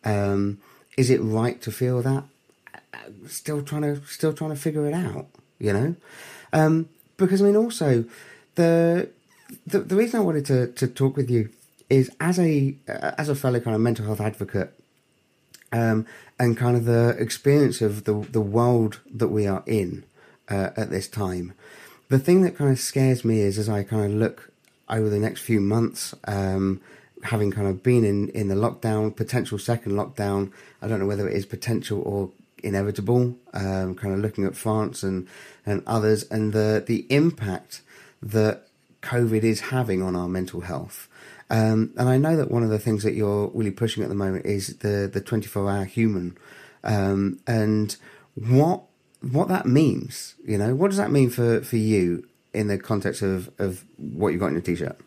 um, 0.04 0.58
is 0.96 1.10
it 1.10 1.20
right 1.20 1.60
to 1.62 1.70
feel 1.70 2.02
that? 2.02 2.24
Still 3.26 3.62
trying 3.62 3.82
to 3.82 4.00
still 4.06 4.32
trying 4.32 4.50
to 4.50 4.56
figure 4.56 4.86
it 4.86 4.94
out, 4.94 5.26
you 5.58 5.72
know, 5.72 5.96
um, 6.52 6.88
because 7.16 7.42
I 7.42 7.46
mean 7.46 7.56
also 7.56 8.04
the 8.54 9.08
the, 9.66 9.80
the 9.80 9.96
reason 9.96 10.20
I 10.20 10.22
wanted 10.22 10.46
to, 10.46 10.68
to 10.68 10.86
talk 10.86 11.16
with 11.16 11.30
you 11.30 11.50
is 11.90 12.10
as 12.20 12.38
a 12.38 12.74
as 12.88 13.28
a 13.28 13.34
fellow 13.34 13.60
kind 13.60 13.74
of 13.74 13.80
mental 13.80 14.06
health 14.06 14.20
advocate, 14.20 14.72
um, 15.74 16.06
and 16.38 16.56
kind 16.56 16.76
of 16.76 16.84
the 16.84 17.16
experience 17.18 17.82
of 17.82 18.04
the 18.04 18.14
the 18.30 18.40
world 18.40 19.00
that 19.12 19.28
we 19.28 19.46
are 19.46 19.64
in 19.66 20.04
uh, 20.48 20.70
at 20.76 20.90
this 20.90 21.08
time. 21.08 21.52
The 22.08 22.18
thing 22.18 22.42
that 22.42 22.56
kind 22.56 22.70
of 22.70 22.78
scares 22.78 23.24
me 23.24 23.40
is 23.40 23.58
as 23.58 23.68
I 23.68 23.82
kind 23.82 24.04
of 24.04 24.12
look 24.18 24.52
over 24.88 25.08
the 25.08 25.18
next 25.18 25.40
few 25.40 25.60
months, 25.60 26.14
um, 26.28 26.80
having 27.24 27.50
kind 27.50 27.66
of 27.66 27.82
been 27.82 28.04
in 28.04 28.28
in 28.30 28.48
the 28.48 28.54
lockdown, 28.54 29.14
potential 29.14 29.58
second 29.58 29.92
lockdown. 29.92 30.52
I 30.80 30.86
don't 30.86 31.00
know 31.00 31.06
whether 31.06 31.28
it 31.28 31.36
is 31.36 31.46
potential 31.46 32.00
or 32.02 32.30
inevitable. 32.62 33.36
Um, 33.52 33.94
kind 33.96 34.14
of 34.14 34.20
looking 34.20 34.44
at 34.44 34.56
France 34.56 35.02
and 35.02 35.26
and 35.66 35.82
others, 35.86 36.22
and 36.30 36.52
the 36.52 36.84
the 36.86 37.06
impact 37.10 37.82
that 38.22 38.68
COVID 39.02 39.42
is 39.42 39.60
having 39.60 40.02
on 40.02 40.14
our 40.14 40.28
mental 40.28 40.60
health. 40.60 41.08
Um, 41.50 41.92
and 41.96 42.08
I 42.08 42.16
know 42.16 42.36
that 42.36 42.50
one 42.50 42.62
of 42.62 42.70
the 42.70 42.78
things 42.78 43.02
that 43.02 43.14
you're 43.14 43.48
really 43.54 43.70
pushing 43.70 44.02
at 44.02 44.08
the 44.08 44.14
moment 44.14 44.46
is 44.46 44.78
the 44.78 45.08
the 45.12 45.20
24 45.20 45.70
hour 45.70 45.84
human, 45.84 46.36
um, 46.82 47.40
and 47.46 47.96
what 48.34 48.84
what 49.20 49.48
that 49.48 49.66
means. 49.66 50.34
You 50.44 50.58
know, 50.58 50.74
what 50.74 50.88
does 50.88 50.98
that 50.98 51.10
mean 51.10 51.30
for 51.30 51.62
for 51.62 51.76
you 51.76 52.26
in 52.52 52.68
the 52.68 52.78
context 52.78 53.22
of 53.22 53.50
of 53.58 53.84
what 53.96 54.28
you've 54.28 54.40
got 54.40 54.48
in 54.48 54.54
your 54.54 54.62
t-shirt? 54.62 54.98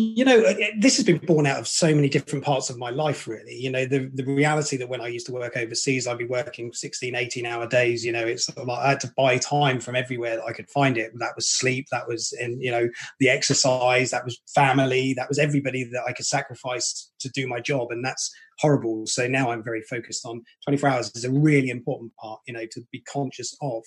You 0.00 0.24
know 0.24 0.40
uh, 0.42 0.54
this 0.78 0.96
has 0.96 1.04
been 1.04 1.18
born 1.18 1.44
out 1.44 1.58
of 1.58 1.66
so 1.66 1.92
many 1.92 2.08
different 2.08 2.44
parts 2.44 2.70
of 2.70 2.78
my 2.78 2.88
life 2.88 3.26
really. 3.26 3.56
You 3.56 3.68
know 3.68 3.84
the, 3.84 4.08
the 4.14 4.24
reality 4.24 4.76
that 4.76 4.88
when 4.88 5.00
i 5.00 5.08
used 5.08 5.26
to 5.26 5.32
work 5.32 5.56
overseas 5.56 6.06
i'd 6.06 6.18
be 6.18 6.24
working 6.24 6.72
16 6.72 7.16
18 7.16 7.44
hour 7.44 7.66
days 7.66 8.04
you 8.04 8.12
know 8.12 8.24
it's 8.24 8.48
like 8.56 8.68
i 8.68 8.90
had 8.90 9.00
to 9.00 9.12
buy 9.16 9.38
time 9.38 9.80
from 9.80 9.96
everywhere 9.96 10.36
that 10.36 10.44
i 10.44 10.52
could 10.52 10.70
find 10.70 10.96
it. 10.96 11.10
That 11.18 11.34
was 11.34 11.48
sleep 11.48 11.88
that 11.90 12.06
was 12.06 12.32
in 12.38 12.60
you 12.60 12.70
know 12.70 12.88
the 13.18 13.28
exercise 13.28 14.12
that 14.12 14.24
was 14.24 14.40
family 14.54 15.14
that 15.14 15.28
was 15.28 15.40
everybody 15.40 15.82
that 15.82 16.04
i 16.06 16.12
could 16.12 16.26
sacrifice 16.26 17.10
to 17.18 17.28
do 17.30 17.46
my 17.46 17.60
job. 17.60 17.90
And 17.90 18.04
that's 18.04 18.32
horrible 18.58 19.06
so 19.06 19.26
now 19.26 19.50
i'm 19.50 19.62
very 19.62 19.82
focused 19.82 20.24
on 20.24 20.42
24 20.66 20.88
hours 20.88 21.10
is 21.14 21.24
a 21.24 21.30
really 21.30 21.68
important 21.68 22.12
part 22.16 22.40
you 22.46 22.54
know 22.54 22.66
to 22.70 22.80
be 22.92 23.00
conscious 23.00 23.56
of 23.62 23.82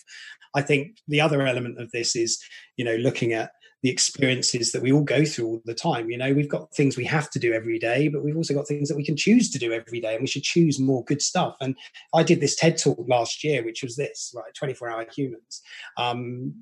i 0.56 0.62
think 0.62 0.98
the 1.08 1.22
other 1.22 1.42
element 1.46 1.80
of 1.80 1.92
this 1.92 2.16
is 2.16 2.42
you 2.78 2.86
know 2.86 2.96
looking 2.96 3.34
at 3.34 3.52
the 3.84 3.90
experiences 3.90 4.72
that 4.72 4.82
we 4.82 4.92
all 4.92 5.04
go 5.04 5.26
through 5.26 5.46
all 5.46 5.62
the 5.66 5.74
time. 5.74 6.10
You 6.10 6.18
know, 6.18 6.34
we've 6.34 6.50
got 6.50 6.74
things 6.74 6.98
we 6.98 7.06
have 7.06 7.30
to 7.32 7.40
do 7.40 7.52
every 7.52 7.80
day, 7.80 8.10
but 8.10 8.24
we've 8.24 8.38
also 8.38 8.54
got 8.54 8.68
things 8.68 8.90
that 8.90 8.98
we 8.98 9.06
can 9.06 9.18
choose 9.18 9.50
to 9.52 9.60
do 9.60 9.74
every 9.74 10.00
day, 10.00 10.14
and 10.14 10.22
we 10.22 10.28
should 10.28 10.44
choose 10.44 10.80
more 10.80 11.04
good 11.06 11.22
stuff. 11.22 11.56
And 11.60 11.76
I 12.14 12.24
did 12.24 12.42
this 12.42 12.56
TED 12.56 12.78
talk 12.78 13.00
last 13.08 13.44
year, 13.44 13.64
which 13.64 13.82
was 13.82 13.96
this, 13.96 14.34
right, 14.36 14.54
24 14.54 14.92
hour 14.92 15.06
humans. 15.16 15.62
Um, 15.98 16.54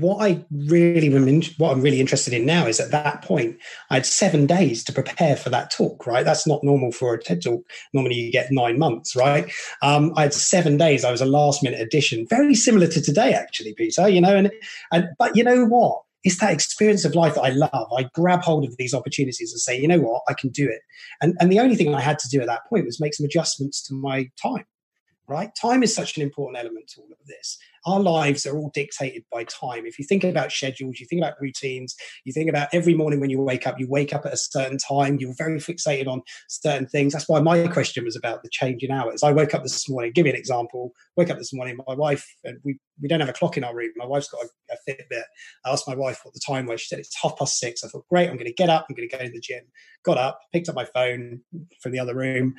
what 0.00 0.20
I 0.20 0.44
really 0.50 1.08
what 1.58 1.70
I'm 1.70 1.80
really 1.80 2.00
interested 2.00 2.32
in 2.32 2.44
now 2.44 2.66
is 2.66 2.80
at 2.80 2.90
that 2.90 3.22
point 3.22 3.58
I 3.90 3.94
had 3.94 4.06
seven 4.06 4.44
days 4.44 4.82
to 4.84 4.92
prepare 4.92 5.36
for 5.36 5.50
that 5.50 5.70
talk. 5.70 6.04
Right, 6.06 6.24
that's 6.24 6.46
not 6.46 6.64
normal 6.64 6.90
for 6.90 7.14
a 7.14 7.22
TED 7.22 7.42
talk. 7.42 7.62
Normally 7.92 8.16
you 8.16 8.32
get 8.32 8.48
nine 8.50 8.78
months. 8.78 9.14
Right, 9.14 9.52
um, 9.82 10.12
I 10.16 10.22
had 10.22 10.34
seven 10.34 10.76
days. 10.76 11.04
I 11.04 11.12
was 11.12 11.20
a 11.20 11.26
last 11.26 11.62
minute 11.62 11.80
addition, 11.80 12.26
very 12.28 12.56
similar 12.56 12.88
to 12.88 13.00
today 13.00 13.34
actually, 13.34 13.74
Peter. 13.74 14.08
You 14.08 14.20
know, 14.20 14.34
and 14.34 14.50
and 14.90 15.08
but 15.18 15.36
you 15.36 15.44
know 15.44 15.64
what? 15.64 16.02
It's 16.24 16.40
that 16.40 16.52
experience 16.52 17.04
of 17.04 17.14
life 17.14 17.34
that 17.34 17.42
I 17.42 17.50
love. 17.50 17.88
I 17.96 18.08
grab 18.14 18.42
hold 18.42 18.64
of 18.64 18.76
these 18.78 18.94
opportunities 18.94 19.52
and 19.52 19.60
say, 19.60 19.78
you 19.78 19.86
know 19.86 20.00
what, 20.00 20.22
I 20.26 20.32
can 20.32 20.50
do 20.50 20.68
it. 20.68 20.80
And 21.20 21.36
and 21.38 21.52
the 21.52 21.60
only 21.60 21.76
thing 21.76 21.94
I 21.94 22.00
had 22.00 22.18
to 22.18 22.28
do 22.28 22.40
at 22.40 22.46
that 22.46 22.66
point 22.68 22.86
was 22.86 23.00
make 23.00 23.14
some 23.14 23.26
adjustments 23.26 23.80
to 23.84 23.94
my 23.94 24.28
time 24.42 24.64
right? 25.26 25.50
Time 25.54 25.82
is 25.82 25.94
such 25.94 26.16
an 26.16 26.22
important 26.22 26.58
element 26.58 26.88
to 26.88 27.00
all 27.00 27.12
of 27.12 27.26
this 27.26 27.58
our 27.86 28.00
lives 28.00 28.46
are 28.46 28.56
all 28.56 28.70
dictated 28.72 29.24
by 29.30 29.44
time. 29.44 29.86
If 29.86 29.98
you 29.98 30.04
think 30.04 30.24
about 30.24 30.52
schedules, 30.52 30.98
you 30.98 31.06
think 31.06 31.20
about 31.20 31.40
routines, 31.40 31.94
you 32.24 32.32
think 32.32 32.48
about 32.48 32.68
every 32.72 32.94
morning 32.94 33.20
when 33.20 33.30
you 33.30 33.40
wake 33.40 33.66
up, 33.66 33.78
you 33.78 33.88
wake 33.88 34.14
up 34.14 34.24
at 34.24 34.32
a 34.32 34.36
certain 34.36 34.78
time, 34.78 35.18
you're 35.18 35.34
very 35.36 35.58
fixated 35.58 36.06
on 36.06 36.22
certain 36.48 36.86
things. 36.86 37.12
That's 37.12 37.28
why 37.28 37.40
my 37.40 37.66
question 37.68 38.04
was 38.04 38.16
about 38.16 38.42
the 38.42 38.48
change 38.50 38.82
in 38.82 38.90
hours. 38.90 39.22
I 39.22 39.32
woke 39.32 39.54
up 39.54 39.62
this 39.62 39.88
morning, 39.88 40.12
give 40.14 40.24
me 40.24 40.30
an 40.30 40.36
example, 40.36 40.92
wake 41.16 41.30
up 41.30 41.38
this 41.38 41.52
morning, 41.52 41.78
my 41.86 41.94
wife, 41.94 42.26
and 42.44 42.58
we, 42.64 42.78
we 43.00 43.08
don't 43.08 43.20
have 43.20 43.28
a 43.28 43.34
clock 43.34 43.56
in 43.56 43.64
our 43.64 43.74
room. 43.74 43.90
My 43.96 44.06
wife's 44.06 44.28
got 44.28 44.44
a, 44.44 44.74
a 44.74 44.90
Fitbit. 44.90 45.24
I 45.64 45.70
asked 45.70 45.88
my 45.88 45.94
wife 45.94 46.20
what 46.22 46.34
the 46.34 46.40
time 46.40 46.66
was. 46.66 46.80
She 46.80 46.88
said 46.88 46.98
it's 46.98 47.20
half 47.20 47.36
past 47.38 47.58
six. 47.58 47.84
I 47.84 47.88
thought, 47.88 48.08
great, 48.08 48.30
I'm 48.30 48.36
going 48.36 48.46
to 48.46 48.52
get 48.52 48.70
up, 48.70 48.86
I'm 48.88 48.94
going 48.94 49.08
to 49.08 49.16
go 49.16 49.22
to 49.22 49.30
the 49.30 49.40
gym. 49.40 49.64
Got 50.04 50.18
up, 50.18 50.40
picked 50.52 50.68
up 50.68 50.74
my 50.74 50.86
phone 50.86 51.40
from 51.82 51.92
the 51.92 51.98
other 51.98 52.14
room, 52.14 52.54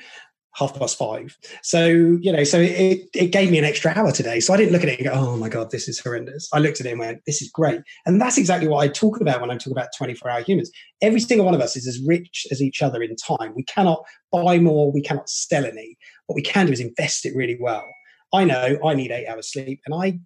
half 0.56 0.78
past 0.78 0.96
five. 0.96 1.36
So, 1.62 1.86
you 1.86 2.32
know, 2.32 2.44
so 2.44 2.58
it, 2.58 3.08
it 3.14 3.26
gave 3.26 3.50
me 3.50 3.58
an 3.58 3.64
extra 3.64 3.92
hour 3.94 4.10
today. 4.10 4.40
So 4.40 4.54
I 4.54 4.56
didn't 4.56 4.72
look 4.72 4.82
at 4.82 4.88
it 4.88 4.98
and 4.98 5.08
go, 5.08 5.14
oh 5.14 5.36
my 5.36 5.50
God, 5.50 5.70
this 5.70 5.86
is 5.86 6.00
horrendous. 6.00 6.48
I 6.52 6.58
looked 6.60 6.80
at 6.80 6.86
it 6.86 6.90
and 6.90 6.98
went, 6.98 7.20
this 7.26 7.42
is 7.42 7.50
great. 7.50 7.82
And 8.06 8.20
that's 8.20 8.38
exactly 8.38 8.66
what 8.66 8.82
I 8.82 8.88
talk 8.88 9.20
about 9.20 9.42
when 9.42 9.50
I 9.50 9.56
talk 9.58 9.70
about 9.70 9.88
24 9.96 10.30
hour 10.30 10.40
humans. 10.40 10.70
Every 11.02 11.20
single 11.20 11.44
one 11.44 11.54
of 11.54 11.60
us 11.60 11.76
is 11.76 11.86
as 11.86 12.00
rich 12.06 12.46
as 12.50 12.62
each 12.62 12.80
other 12.80 13.02
in 13.02 13.14
time. 13.16 13.52
We 13.54 13.64
cannot 13.64 14.02
buy 14.32 14.58
more, 14.58 14.90
we 14.90 15.02
cannot 15.02 15.28
sell 15.28 15.66
any. 15.66 15.98
What 16.26 16.36
we 16.36 16.42
can 16.42 16.66
do 16.66 16.72
is 16.72 16.80
invest 16.80 17.26
it 17.26 17.36
really 17.36 17.58
well. 17.60 17.84
I 18.32 18.44
know 18.44 18.78
I 18.84 18.94
need 18.94 19.10
eight 19.10 19.26
hours 19.26 19.52
sleep. 19.52 19.80
And 19.84 19.94
I, 19.94 20.18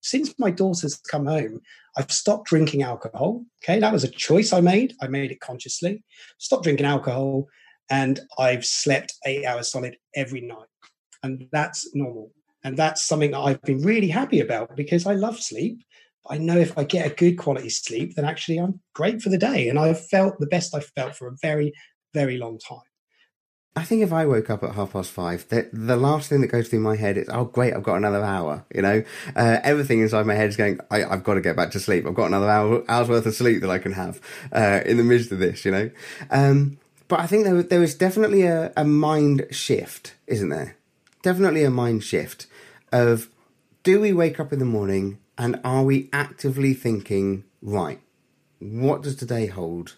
since 0.00 0.32
my 0.38 0.50
daughter's 0.50 0.96
come 0.96 1.26
home, 1.26 1.60
I've 1.96 2.12
stopped 2.12 2.46
drinking 2.46 2.82
alcohol. 2.82 3.44
Okay, 3.62 3.80
that 3.80 3.92
was 3.92 4.04
a 4.04 4.08
choice 4.08 4.52
I 4.52 4.60
made. 4.60 4.94
I 5.02 5.08
made 5.08 5.32
it 5.32 5.40
consciously. 5.40 6.04
Stop 6.38 6.62
drinking 6.62 6.86
alcohol 6.86 7.48
and 7.90 8.20
I've 8.38 8.64
slept 8.64 9.14
eight 9.26 9.44
hours 9.44 9.70
solid 9.70 9.96
every 10.14 10.40
night. 10.40 10.66
And 11.22 11.48
that's 11.52 11.94
normal. 11.94 12.32
And 12.64 12.76
that's 12.76 13.02
something 13.02 13.32
that 13.32 13.40
I've 13.40 13.62
been 13.62 13.82
really 13.82 14.08
happy 14.08 14.40
about 14.40 14.76
because 14.76 15.06
I 15.06 15.14
love 15.14 15.40
sleep. 15.40 15.82
I 16.28 16.38
know 16.38 16.56
if 16.56 16.78
I 16.78 16.84
get 16.84 17.10
a 17.10 17.14
good 17.14 17.36
quality 17.36 17.68
sleep, 17.68 18.14
then 18.14 18.24
actually 18.24 18.58
I'm 18.58 18.80
great 18.94 19.20
for 19.20 19.28
the 19.28 19.38
day. 19.38 19.68
And 19.68 19.78
I've 19.78 20.04
felt 20.06 20.38
the 20.38 20.46
best 20.46 20.74
I've 20.74 20.90
felt 20.96 21.16
for 21.16 21.26
a 21.26 21.36
very, 21.42 21.72
very 22.14 22.38
long 22.38 22.58
time. 22.58 22.80
I 23.74 23.84
think 23.84 24.02
if 24.02 24.12
I 24.12 24.26
woke 24.26 24.50
up 24.50 24.62
at 24.62 24.74
half 24.74 24.92
past 24.92 25.10
five, 25.10 25.48
the, 25.48 25.68
the 25.72 25.96
last 25.96 26.28
thing 26.28 26.42
that 26.42 26.48
goes 26.48 26.68
through 26.68 26.80
my 26.80 26.94
head 26.94 27.16
is, 27.16 27.28
oh, 27.30 27.46
great, 27.46 27.72
I've 27.72 27.82
got 27.82 27.94
another 27.94 28.22
hour. 28.22 28.66
You 28.74 28.82
know, 28.82 29.02
uh, 29.34 29.60
everything 29.62 30.00
inside 30.00 30.26
my 30.26 30.34
head 30.34 30.50
is 30.50 30.58
going, 30.58 30.78
I, 30.90 31.00
have 31.00 31.24
got 31.24 31.34
to 31.34 31.40
get 31.40 31.56
back 31.56 31.70
to 31.70 31.80
sleep. 31.80 32.06
I've 32.06 32.14
got 32.14 32.26
another 32.26 32.50
hour, 32.50 32.84
hour's 32.90 33.08
worth 33.08 33.24
of 33.24 33.34
sleep 33.34 33.62
that 33.62 33.70
I 33.70 33.78
can 33.78 33.92
have 33.92 34.20
uh, 34.52 34.80
in 34.84 34.98
the 34.98 35.02
midst 35.02 35.32
of 35.32 35.38
this, 35.38 35.64
you 35.64 35.70
know. 35.70 35.90
Um, 36.30 36.78
but 37.12 37.20
I 37.20 37.26
think 37.26 37.44
there, 37.44 37.62
there 37.62 37.82
is 37.82 37.94
definitely 37.94 38.44
a, 38.44 38.72
a 38.74 38.86
mind 38.86 39.46
shift, 39.50 40.14
isn't 40.26 40.48
there? 40.48 40.78
Definitely 41.20 41.62
a 41.62 41.70
mind 41.70 42.02
shift 42.04 42.46
of 42.90 43.28
do 43.82 44.00
we 44.00 44.14
wake 44.14 44.40
up 44.40 44.50
in 44.50 44.58
the 44.58 44.64
morning 44.64 45.18
and 45.36 45.60
are 45.62 45.84
we 45.84 46.08
actively 46.14 46.72
thinking, 46.72 47.44
right, 47.60 48.00
what 48.60 49.02
does 49.02 49.14
today 49.14 49.44
hold? 49.44 49.96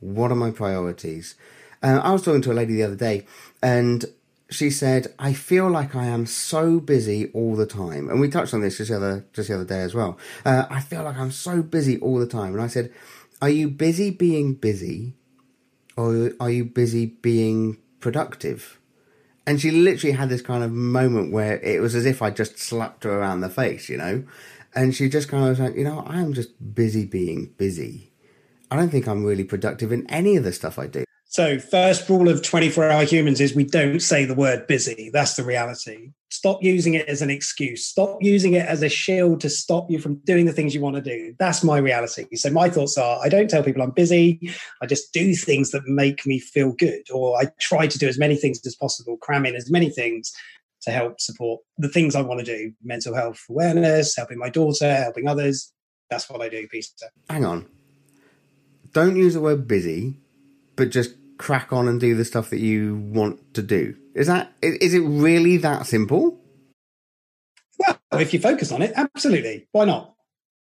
What 0.00 0.32
are 0.32 0.34
my 0.34 0.50
priorities? 0.50 1.36
Uh, 1.84 2.00
I 2.02 2.10
was 2.10 2.24
talking 2.24 2.42
to 2.42 2.50
a 2.50 2.54
lady 2.54 2.74
the 2.74 2.82
other 2.82 2.96
day 2.96 3.26
and 3.62 4.04
she 4.50 4.68
said, 4.68 5.14
I 5.20 5.34
feel 5.34 5.70
like 5.70 5.94
I 5.94 6.06
am 6.06 6.26
so 6.26 6.80
busy 6.80 7.30
all 7.30 7.54
the 7.54 7.66
time. 7.66 8.10
And 8.10 8.18
we 8.20 8.28
touched 8.28 8.54
on 8.54 8.60
this 8.60 8.78
just 8.78 8.90
the 8.90 8.96
other, 8.96 9.24
just 9.32 9.48
the 9.48 9.54
other 9.54 9.64
day 9.64 9.82
as 9.82 9.94
well. 9.94 10.18
Uh, 10.44 10.66
I 10.68 10.80
feel 10.80 11.04
like 11.04 11.16
I'm 11.16 11.30
so 11.30 11.62
busy 11.62 12.00
all 12.00 12.18
the 12.18 12.26
time. 12.26 12.54
And 12.54 12.60
I 12.60 12.66
said, 12.66 12.92
Are 13.40 13.48
you 13.48 13.68
busy 13.68 14.10
being 14.10 14.54
busy 14.54 15.14
or 15.96 16.32
are 16.40 16.50
you 16.50 16.64
busy 16.64 17.06
being 17.06 17.78
productive? 18.00 18.78
And 19.46 19.60
she 19.60 19.70
literally 19.70 20.16
had 20.16 20.28
this 20.28 20.42
kind 20.42 20.64
of 20.64 20.72
moment 20.72 21.32
where 21.32 21.58
it 21.60 21.80
was 21.80 21.94
as 21.94 22.04
if 22.04 22.20
I 22.20 22.30
just 22.30 22.58
slapped 22.58 23.04
her 23.04 23.18
around 23.18 23.40
the 23.40 23.48
face, 23.48 23.88
you 23.88 23.96
know? 23.96 24.24
And 24.74 24.94
she 24.94 25.08
just 25.08 25.28
kind 25.28 25.44
of 25.44 25.50
was 25.50 25.60
like, 25.60 25.76
you 25.76 25.84
know, 25.84 26.04
I 26.06 26.20
am 26.20 26.34
just 26.34 26.74
busy 26.74 27.04
being 27.06 27.54
busy. 27.56 28.12
I 28.70 28.76
don't 28.76 28.90
think 28.90 29.06
I'm 29.06 29.24
really 29.24 29.44
productive 29.44 29.92
in 29.92 30.08
any 30.10 30.36
of 30.36 30.44
the 30.44 30.52
stuff 30.52 30.78
I 30.78 30.88
do. 30.88 31.04
So, 31.28 31.58
first 31.58 32.08
rule 32.08 32.28
of 32.28 32.42
24 32.42 32.90
hour 32.90 33.04
humans 33.04 33.40
is 33.40 33.54
we 33.54 33.64
don't 33.64 34.00
say 34.00 34.24
the 34.24 34.34
word 34.34 34.66
busy. 34.66 35.10
That's 35.12 35.34
the 35.34 35.44
reality. 35.44 36.12
Stop 36.46 36.62
using 36.62 36.94
it 36.94 37.08
as 37.08 37.22
an 37.22 37.28
excuse. 37.28 37.84
Stop 37.84 38.18
using 38.22 38.52
it 38.52 38.64
as 38.66 38.80
a 38.80 38.88
shield 38.88 39.40
to 39.40 39.50
stop 39.50 39.90
you 39.90 39.98
from 39.98 40.14
doing 40.18 40.46
the 40.46 40.52
things 40.52 40.76
you 40.76 40.80
want 40.80 40.94
to 40.94 41.02
do. 41.02 41.34
That's 41.40 41.64
my 41.64 41.78
reality. 41.78 42.24
So, 42.36 42.50
my 42.50 42.70
thoughts 42.70 42.96
are 42.96 43.18
I 43.20 43.28
don't 43.28 43.50
tell 43.50 43.64
people 43.64 43.82
I'm 43.82 43.90
busy. 43.90 44.38
I 44.80 44.86
just 44.86 45.12
do 45.12 45.34
things 45.34 45.72
that 45.72 45.82
make 45.88 46.24
me 46.24 46.38
feel 46.38 46.70
good, 46.70 47.02
or 47.12 47.36
I 47.36 47.46
try 47.58 47.88
to 47.88 47.98
do 47.98 48.06
as 48.06 48.16
many 48.16 48.36
things 48.36 48.64
as 48.64 48.76
possible, 48.76 49.16
cram 49.16 49.44
in 49.44 49.56
as 49.56 49.72
many 49.72 49.90
things 49.90 50.32
to 50.82 50.92
help 50.92 51.20
support 51.20 51.62
the 51.78 51.88
things 51.88 52.14
I 52.14 52.20
want 52.20 52.38
to 52.38 52.46
do 52.46 52.72
mental 52.80 53.16
health 53.16 53.42
awareness, 53.50 54.14
helping 54.14 54.38
my 54.38 54.48
daughter, 54.48 54.94
helping 54.94 55.26
others. 55.26 55.72
That's 56.10 56.30
what 56.30 56.42
I 56.42 56.48
do, 56.48 56.68
Peter. 56.68 57.10
Hang 57.28 57.44
on. 57.44 57.66
Don't 58.92 59.16
use 59.16 59.34
the 59.34 59.40
word 59.40 59.66
busy, 59.66 60.20
but 60.76 60.90
just 60.90 61.16
crack 61.38 61.72
on 61.72 61.88
and 61.88 62.00
do 62.00 62.14
the 62.14 62.24
stuff 62.24 62.50
that 62.50 62.60
you 62.60 62.96
want 62.96 63.54
to 63.54 63.62
do. 63.62 63.94
Is 64.14 64.26
that 64.26 64.52
is 64.62 64.94
it 64.94 65.00
really 65.00 65.56
that 65.58 65.86
simple? 65.86 66.40
Well, 67.78 67.98
if 68.12 68.32
you 68.32 68.40
focus 68.40 68.72
on 68.72 68.82
it, 68.82 68.92
absolutely. 68.96 69.66
Why 69.72 69.84
not? 69.84 70.14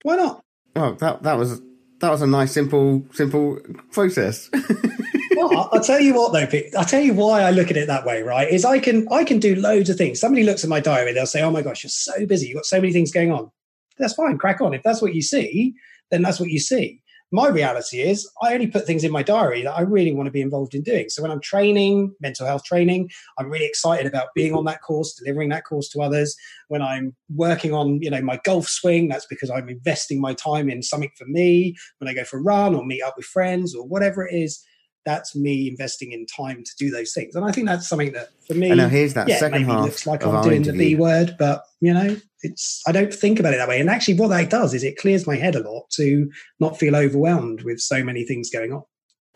Why 0.02 0.16
not? 0.16 0.42
Oh, 0.74 0.92
that 0.94 1.22
that 1.22 1.38
was 1.38 1.60
that 2.00 2.10
was 2.10 2.22
a 2.22 2.26
nice, 2.26 2.52
simple, 2.52 3.04
simple 3.12 3.58
process. 3.92 4.48
well, 5.36 5.68
I'll 5.72 5.82
tell 5.82 6.00
you 6.00 6.14
what, 6.14 6.32
though, 6.32 6.46
Pete. 6.46 6.74
I'll 6.76 6.84
tell 6.84 7.00
you 7.00 7.14
why 7.14 7.42
I 7.42 7.50
look 7.50 7.70
at 7.70 7.76
it 7.76 7.86
that 7.88 8.04
way. 8.04 8.22
Right? 8.22 8.48
Is 8.48 8.64
I 8.64 8.78
can 8.78 9.06
I 9.10 9.24
can 9.24 9.38
do 9.38 9.54
loads 9.54 9.90
of 9.90 9.96
things. 9.96 10.20
Somebody 10.20 10.44
looks 10.44 10.64
at 10.64 10.70
my 10.70 10.80
diary, 10.80 11.12
they'll 11.12 11.26
say, 11.26 11.42
"Oh 11.42 11.50
my 11.50 11.62
gosh, 11.62 11.84
you're 11.84 11.90
so 11.90 12.26
busy. 12.26 12.48
You've 12.48 12.56
got 12.56 12.66
so 12.66 12.80
many 12.80 12.92
things 12.92 13.12
going 13.12 13.32
on." 13.32 13.50
That's 13.98 14.14
fine. 14.14 14.38
Crack 14.38 14.60
on. 14.60 14.74
If 14.74 14.82
that's 14.82 15.02
what 15.02 15.14
you 15.14 15.22
see, 15.22 15.74
then 16.10 16.22
that's 16.22 16.38
what 16.38 16.50
you 16.50 16.60
see 16.60 17.02
my 17.30 17.48
reality 17.48 18.00
is 18.00 18.28
I 18.42 18.54
only 18.54 18.66
put 18.66 18.86
things 18.86 19.04
in 19.04 19.12
my 19.12 19.22
diary 19.22 19.62
that 19.62 19.74
I 19.74 19.82
really 19.82 20.12
want 20.12 20.26
to 20.26 20.32
be 20.32 20.40
involved 20.40 20.74
in 20.74 20.82
doing. 20.82 21.08
So 21.08 21.22
when 21.22 21.30
I'm 21.30 21.40
training, 21.40 22.14
mental 22.20 22.46
health 22.46 22.64
training, 22.64 23.10
I'm 23.38 23.50
really 23.50 23.66
excited 23.66 24.06
about 24.06 24.28
being 24.34 24.54
on 24.54 24.64
that 24.64 24.82
course, 24.82 25.14
delivering 25.14 25.50
that 25.50 25.64
course 25.64 25.88
to 25.90 26.00
others. 26.00 26.34
When 26.68 26.80
I'm 26.80 27.14
working 27.34 27.74
on, 27.74 28.00
you 28.00 28.10
know, 28.10 28.22
my 28.22 28.40
golf 28.44 28.66
swing, 28.66 29.08
that's 29.08 29.26
because 29.26 29.50
I'm 29.50 29.68
investing 29.68 30.20
my 30.20 30.34
time 30.34 30.70
in 30.70 30.82
something 30.82 31.10
for 31.16 31.26
me. 31.26 31.76
When 31.98 32.08
I 32.08 32.14
go 32.14 32.24
for 32.24 32.38
a 32.38 32.42
run 32.42 32.74
or 32.74 32.84
meet 32.84 33.02
up 33.02 33.14
with 33.16 33.26
friends 33.26 33.74
or 33.74 33.86
whatever 33.86 34.26
it 34.26 34.34
is, 34.34 34.64
that's 35.08 35.34
me 35.34 35.68
investing 35.68 36.12
in 36.12 36.26
time 36.26 36.62
to 36.62 36.70
do 36.78 36.90
those 36.90 37.14
things. 37.14 37.34
And 37.34 37.44
I 37.44 37.50
think 37.50 37.66
that's 37.66 37.88
something 37.88 38.12
that 38.12 38.28
for 38.46 38.52
me, 38.52 38.68
and 38.68 38.76
now 38.76 38.88
here's 38.88 39.14
that 39.14 39.26
yeah, 39.26 39.38
second 39.38 39.64
half 39.64 39.86
looks 39.86 40.06
like 40.06 40.24
I'm 40.24 40.42
doing 40.42 40.56
interview. 40.56 40.72
the 40.72 40.94
B 40.94 41.00
word, 41.00 41.34
but 41.38 41.64
you 41.80 41.94
know, 41.94 42.16
it's 42.42 42.82
I 42.86 42.92
don't 42.92 43.12
think 43.12 43.40
about 43.40 43.54
it 43.54 43.56
that 43.56 43.68
way. 43.68 43.80
And 43.80 43.88
actually, 43.88 44.18
what 44.18 44.28
that 44.28 44.50
does 44.50 44.74
is 44.74 44.84
it 44.84 44.98
clears 44.98 45.26
my 45.26 45.36
head 45.36 45.56
a 45.56 45.60
lot 45.60 45.88
to 45.92 46.30
not 46.60 46.78
feel 46.78 46.94
overwhelmed 46.94 47.62
with 47.62 47.80
so 47.80 48.04
many 48.04 48.24
things 48.24 48.50
going 48.50 48.70
on. 48.72 48.82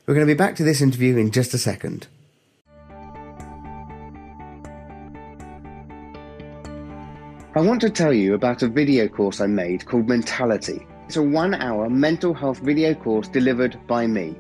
We're 0.07 0.15
going 0.15 0.27
to 0.27 0.35
be 0.35 0.37
back 0.37 0.57
to 0.57 0.65
this 0.65 0.83
interview 0.83 1.17
in 1.17 1.31
just 1.31 1.55
a 1.55 1.59
second. 1.59 2.07
I 7.55 7.61
want 7.61 7.81
to 7.83 7.91
tell 7.91 8.13
you 8.13 8.35
about 8.35 8.63
a 8.63 8.69
video 8.69 9.09
course 9.09 9.41
I 9.41 9.47
made 9.47 9.87
called 9.87 10.09
Mentality. 10.09 10.87
It's 11.07 11.17
a 11.17 11.23
one 11.23 11.55
hour 11.55 11.89
mental 11.89 12.35
health 12.35 12.59
video 12.59 12.95
course 12.95 13.29
delivered 13.29 13.79
by 13.87 14.07
me. 14.07 14.37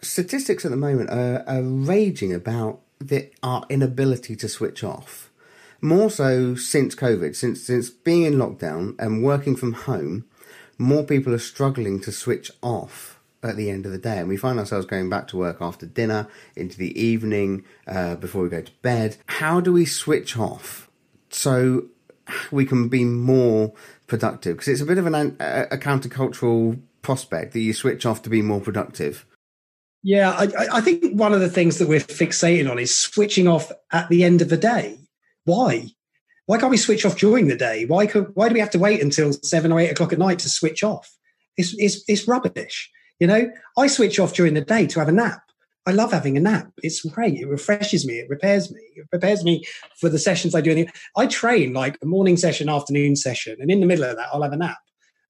Statistics 0.02 0.66
at 0.66 0.72
the 0.72 0.78
moment 0.78 1.10
are, 1.10 1.46
are 1.48 1.64
raging 1.64 2.34
about 2.34 2.82
the, 3.00 3.32
our 3.42 3.66
inability 3.70 4.36
to 4.36 4.50
switch 4.50 4.84
off. 4.84 5.32
More 5.80 6.10
so 6.10 6.56
since 6.56 6.94
COVID, 6.94 7.38
since 7.38 7.64
since 7.64 7.90
being 7.90 8.24
in 8.24 8.34
lockdown 8.34 8.96
and 9.00 9.24
working 9.24 9.56
from 9.56 9.74
home, 9.74 10.26
more 10.78 11.04
people 11.04 11.34
are 11.34 11.40
struggling 11.40 12.02
to 12.02 12.12
switch 12.12 12.52
off 12.62 13.21
at 13.44 13.56
the 13.56 13.70
end 13.70 13.86
of 13.86 13.92
the 13.92 13.98
day. 13.98 14.20
And 14.20 14.30
we 14.30 14.38
find 14.38 14.60
ourselves 14.60 14.86
going 14.86 15.10
back 15.10 15.28
to 15.30 15.38
work 15.38 15.58
after 15.62 15.86
dinner, 15.86 16.28
into 16.56 16.78
the 16.78 17.00
evening, 17.00 17.64
uh, 17.88 18.16
before 18.16 18.44
we 18.44 18.50
go 18.50 18.62
to 18.62 18.72
bed. 18.82 19.18
How 19.28 19.60
do 19.60 19.74
we 19.74 19.86
switch 19.86 20.38
off 20.38 20.90
so 21.30 21.86
we 22.52 22.66
can 22.66 22.88
be 22.88 23.04
more 23.04 23.74
productive? 24.08 24.58
Because 24.58 24.68
it's 24.68 24.82
a 24.82 24.86
bit 24.86 24.98
of 24.98 25.06
an, 25.06 25.38
a, 25.40 25.68
a 25.72 25.78
countercultural 25.78 26.80
prospect 27.02 27.54
that 27.54 27.60
you 27.60 27.74
switch 27.74 28.06
off 28.06 28.22
to 28.24 28.30
be 28.30 28.42
more 28.42 28.62
productive. 28.62 29.26
Yeah, 30.04 30.32
I, 30.32 30.78
I 30.78 30.82
think 30.82 31.14
one 31.14 31.34
of 31.34 31.42
the 31.42 31.50
things 31.50 31.78
that 31.78 31.88
we're 31.88 32.00
fixating 32.00 32.70
on 32.70 32.80
is 32.80 32.96
switching 32.96 33.48
off 33.48 33.72
at 33.92 34.10
the 34.10 34.24
end 34.24 34.42
of 34.42 34.50
the 34.50 34.58
day. 34.58 34.98
Why? 35.46 35.90
Why 36.48 36.58
can't 36.58 36.72
we 36.72 36.78
switch 36.78 37.06
off 37.06 37.18
during 37.18 37.48
the 37.48 37.56
day? 37.56 37.86
Why 37.86 38.08
could, 38.08 38.32
why 38.34 38.50
do 38.50 38.54
we 38.54 38.60
have 38.60 38.72
to 38.72 38.80
wait 38.80 39.02
until 39.02 39.32
seven 39.32 39.72
or 39.72 39.80
eight 39.80 39.92
o'clock 39.92 40.12
at 40.12 40.20
night 40.20 40.40
to 40.40 40.50
switch 40.50 40.84
off? 40.84 41.16
It's, 41.56 41.76
it's, 41.78 42.04
it's 42.08 42.28
rubbish. 42.28 42.92
You 43.22 43.28
know, 43.28 43.52
I 43.78 43.86
switch 43.86 44.20
off 44.20 44.34
during 44.34 44.56
the 44.56 44.62
day 44.62 44.88
to 44.88 45.00
have 45.00 45.08
a 45.08 45.12
nap. 45.12 45.44
I 45.86 45.92
love 45.92 46.12
having 46.12 46.38
a 46.38 46.40
nap. 46.40 46.72
It's 46.82 47.06
great. 47.06 47.40
It 47.40 47.48
refreshes 47.48 48.04
me. 48.04 48.16
It 48.16 48.28
repairs 48.30 48.72
me. 48.72 48.82
It 48.96 49.08
prepares 49.12 49.44
me 49.44 49.64
for 50.00 50.10
the 50.10 50.18
sessions 50.18 50.56
I 50.56 50.62
do. 50.62 50.88
I 51.16 51.28
train 51.28 51.72
like 51.72 52.00
a 52.02 52.08
morning 52.08 52.36
session, 52.36 52.68
afternoon 52.68 53.16
session, 53.16 53.58
and 53.60 53.70
in 53.70 53.80
the 53.80 53.86
middle 53.86 54.06
of 54.06 54.18
that, 54.18 54.30
I'll 54.34 54.42
have 54.42 54.54
a 54.54 54.58
nap. 54.58 54.80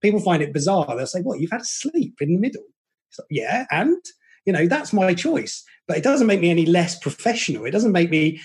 People 0.01 0.21
find 0.21 0.41
it 0.41 0.53
bizarre. 0.53 0.95
They'll 0.95 1.05
say, 1.05 1.19
"What? 1.19 1.41
You've 1.41 1.51
had 1.51 1.62
a 1.62 1.65
sleep 1.65 2.15
in 2.21 2.33
the 2.33 2.39
middle?" 2.39 2.63
Like, 3.19 3.27
yeah, 3.29 3.65
and 3.71 3.98
you 4.45 4.53
know 4.53 4.67
that's 4.67 4.93
my 4.93 5.13
choice. 5.13 5.62
But 5.86 5.98
it 5.98 6.03
doesn't 6.03 6.27
make 6.27 6.39
me 6.39 6.50
any 6.50 6.65
less 6.65 6.98
professional. 6.98 7.65
It 7.65 7.71
doesn't 7.71 7.91
make 7.91 8.10
me 8.10 8.39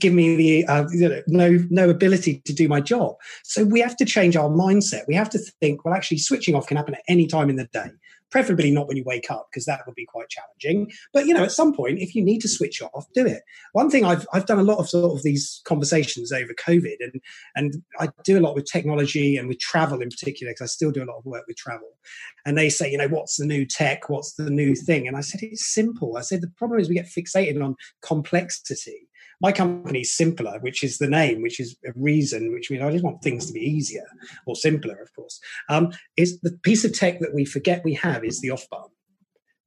give 0.00 0.12
me 0.12 0.34
the 0.34 0.66
uh, 0.66 0.88
you 0.90 1.08
know, 1.08 1.22
no 1.28 1.64
no 1.70 1.88
ability 1.88 2.42
to 2.46 2.52
do 2.52 2.66
my 2.66 2.80
job. 2.80 3.14
So 3.44 3.62
we 3.62 3.78
have 3.78 3.96
to 3.98 4.04
change 4.04 4.36
our 4.36 4.48
mindset. 4.48 5.06
We 5.06 5.14
have 5.14 5.30
to 5.30 5.38
think, 5.60 5.84
well, 5.84 5.94
actually, 5.94 6.18
switching 6.18 6.56
off 6.56 6.66
can 6.66 6.76
happen 6.76 6.94
at 6.94 7.02
any 7.06 7.28
time 7.28 7.48
in 7.48 7.54
the 7.54 7.68
day 7.72 7.90
preferably 8.30 8.70
not 8.70 8.86
when 8.86 8.96
you 8.96 9.04
wake 9.04 9.30
up 9.30 9.48
because 9.50 9.64
that 9.64 9.80
would 9.86 9.94
be 9.94 10.06
quite 10.06 10.28
challenging. 10.28 10.90
But 11.12 11.26
you 11.26 11.34
know, 11.34 11.42
at 11.42 11.52
some 11.52 11.74
point, 11.74 11.98
if 11.98 12.14
you 12.14 12.22
need 12.22 12.40
to 12.40 12.48
switch 12.48 12.82
off, 12.82 13.06
do 13.14 13.26
it. 13.26 13.42
One 13.72 13.90
thing 13.90 14.04
I've 14.04 14.26
I've 14.32 14.46
done 14.46 14.58
a 14.58 14.64
lot 14.64 14.78
of 14.78 14.88
sort 14.88 15.16
of 15.16 15.22
these 15.22 15.60
conversations 15.64 16.32
over 16.32 16.52
COVID, 16.54 16.96
and 17.00 17.20
and 17.54 17.82
I 17.98 18.08
do 18.24 18.38
a 18.38 18.40
lot 18.40 18.54
with 18.54 18.70
technology 18.70 19.36
and 19.36 19.48
with 19.48 19.58
travel 19.60 20.00
in 20.00 20.10
particular 20.10 20.52
because 20.52 20.70
I 20.70 20.72
still 20.72 20.90
do 20.90 21.02
a 21.02 21.10
lot 21.10 21.18
of 21.18 21.24
work 21.24 21.44
with 21.46 21.56
travel. 21.56 21.88
And 22.46 22.56
they 22.56 22.70
say, 22.70 22.90
you 22.90 22.98
know, 22.98 23.08
what's 23.08 23.36
the 23.36 23.46
new 23.46 23.64
tech? 23.66 24.08
What's 24.08 24.34
the 24.34 24.50
new 24.50 24.74
thing? 24.74 25.06
And 25.06 25.16
I 25.16 25.20
said, 25.20 25.42
it's 25.42 25.72
simple. 25.72 26.16
I 26.16 26.22
said 26.22 26.40
the 26.40 26.48
problem 26.56 26.80
is 26.80 26.88
we 26.88 26.94
get 26.94 27.06
fixated 27.06 27.62
on 27.62 27.76
complexity 28.02 29.07
my 29.40 29.52
company 29.52 30.00
is 30.00 30.16
simpler, 30.16 30.58
which 30.60 30.82
is 30.82 30.98
the 30.98 31.08
name, 31.08 31.42
which 31.42 31.60
is 31.60 31.76
a 31.86 31.92
reason, 31.94 32.52
which 32.52 32.70
means 32.70 32.82
I 32.82 32.90
just 32.90 33.04
want 33.04 33.22
things 33.22 33.46
to 33.46 33.52
be 33.52 33.60
easier 33.60 34.06
or 34.46 34.56
simpler, 34.56 35.00
of 35.00 35.14
course. 35.14 35.40
Um, 35.68 35.92
is 36.16 36.40
the 36.40 36.58
piece 36.62 36.84
of 36.84 36.92
tech 36.92 37.20
that 37.20 37.34
we 37.34 37.44
forget 37.44 37.84
we 37.84 37.94
have 37.94 38.24
is 38.24 38.40
the 38.40 38.50
off 38.50 38.68
button. 38.70 38.90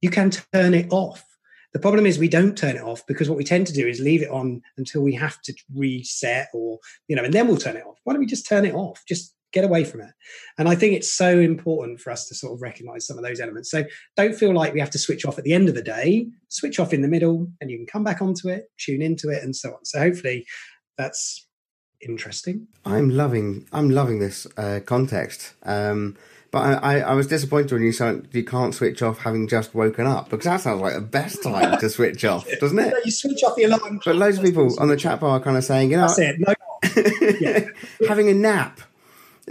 You 0.00 0.10
can 0.10 0.30
turn 0.30 0.74
it 0.74 0.92
off. 0.92 1.24
The 1.72 1.78
problem 1.78 2.04
is 2.04 2.18
we 2.18 2.28
don't 2.28 2.56
turn 2.56 2.76
it 2.76 2.82
off 2.82 3.06
because 3.06 3.30
what 3.30 3.38
we 3.38 3.44
tend 3.44 3.66
to 3.68 3.72
do 3.72 3.86
is 3.86 3.98
leave 3.98 4.22
it 4.22 4.30
on 4.30 4.60
until 4.76 5.00
we 5.00 5.14
have 5.14 5.40
to 5.42 5.54
reset 5.74 6.48
or, 6.52 6.78
you 7.08 7.16
know, 7.16 7.24
and 7.24 7.32
then 7.32 7.46
we'll 7.46 7.56
turn 7.56 7.76
it 7.76 7.86
off. 7.86 7.98
Why 8.04 8.12
don't 8.12 8.20
we 8.20 8.26
just 8.26 8.46
turn 8.46 8.66
it 8.66 8.74
off? 8.74 9.02
Just 9.08 9.34
get 9.52 9.64
away 9.64 9.84
from 9.84 10.00
it. 10.00 10.10
And 10.58 10.68
I 10.68 10.74
think 10.74 10.94
it's 10.94 11.12
so 11.12 11.38
important 11.38 12.00
for 12.00 12.10
us 12.10 12.26
to 12.28 12.34
sort 12.34 12.54
of 12.54 12.62
recognize 12.62 13.06
some 13.06 13.18
of 13.18 13.24
those 13.24 13.40
elements. 13.40 13.70
So 13.70 13.84
don't 14.16 14.34
feel 14.34 14.54
like 14.54 14.74
we 14.74 14.80
have 14.80 14.90
to 14.90 14.98
switch 14.98 15.24
off 15.24 15.38
at 15.38 15.44
the 15.44 15.52
end 15.52 15.68
of 15.68 15.74
the 15.74 15.82
day, 15.82 16.26
switch 16.48 16.80
off 16.80 16.92
in 16.92 17.02
the 17.02 17.08
middle, 17.08 17.50
and 17.60 17.70
you 17.70 17.76
can 17.76 17.86
come 17.86 18.04
back 18.04 18.22
onto 18.22 18.48
it, 18.48 18.70
tune 18.78 19.02
into 19.02 19.28
it, 19.28 19.42
and 19.42 19.54
so 19.54 19.70
on. 19.70 19.84
So 19.84 19.98
hopefully 19.98 20.46
that's 20.98 21.46
interesting. 22.00 22.66
I'm 22.84 23.10
loving 23.10 23.66
I'm 23.72 23.90
loving 23.90 24.18
this 24.18 24.46
uh, 24.56 24.80
context. 24.84 25.54
Um, 25.62 26.16
but 26.50 26.58
I, 26.58 26.72
I, 26.72 27.00
I, 27.00 27.14
was 27.14 27.28
disappointed 27.28 27.72
when 27.72 27.82
you 27.82 27.92
said 27.92 28.28
you 28.32 28.44
can't 28.44 28.74
switch 28.74 29.00
off 29.00 29.20
having 29.20 29.48
just 29.48 29.74
woken 29.74 30.06
up 30.06 30.28
because 30.28 30.44
that 30.44 30.60
sounds 30.60 30.82
like 30.82 30.92
the 30.92 31.00
best 31.00 31.42
time 31.42 31.78
to 31.80 31.88
switch 31.88 32.26
off, 32.26 32.46
doesn't 32.60 32.78
it? 32.78 32.92
you 33.06 33.10
switch 33.10 33.42
off 33.42 33.56
the 33.56 33.64
alarm. 33.64 34.00
But 34.04 34.16
loads 34.16 34.36
of 34.36 34.44
people 34.44 34.78
on 34.78 34.88
the 34.88 34.96
chat 34.98 35.18
bar 35.18 35.30
are 35.30 35.40
kind 35.40 35.56
of 35.56 35.64
saying, 35.64 35.90
you 35.90 35.96
know, 35.96 36.14
no. 36.38 36.54
yeah. 37.40 37.64
having 38.06 38.28
a 38.28 38.34
nap 38.34 38.82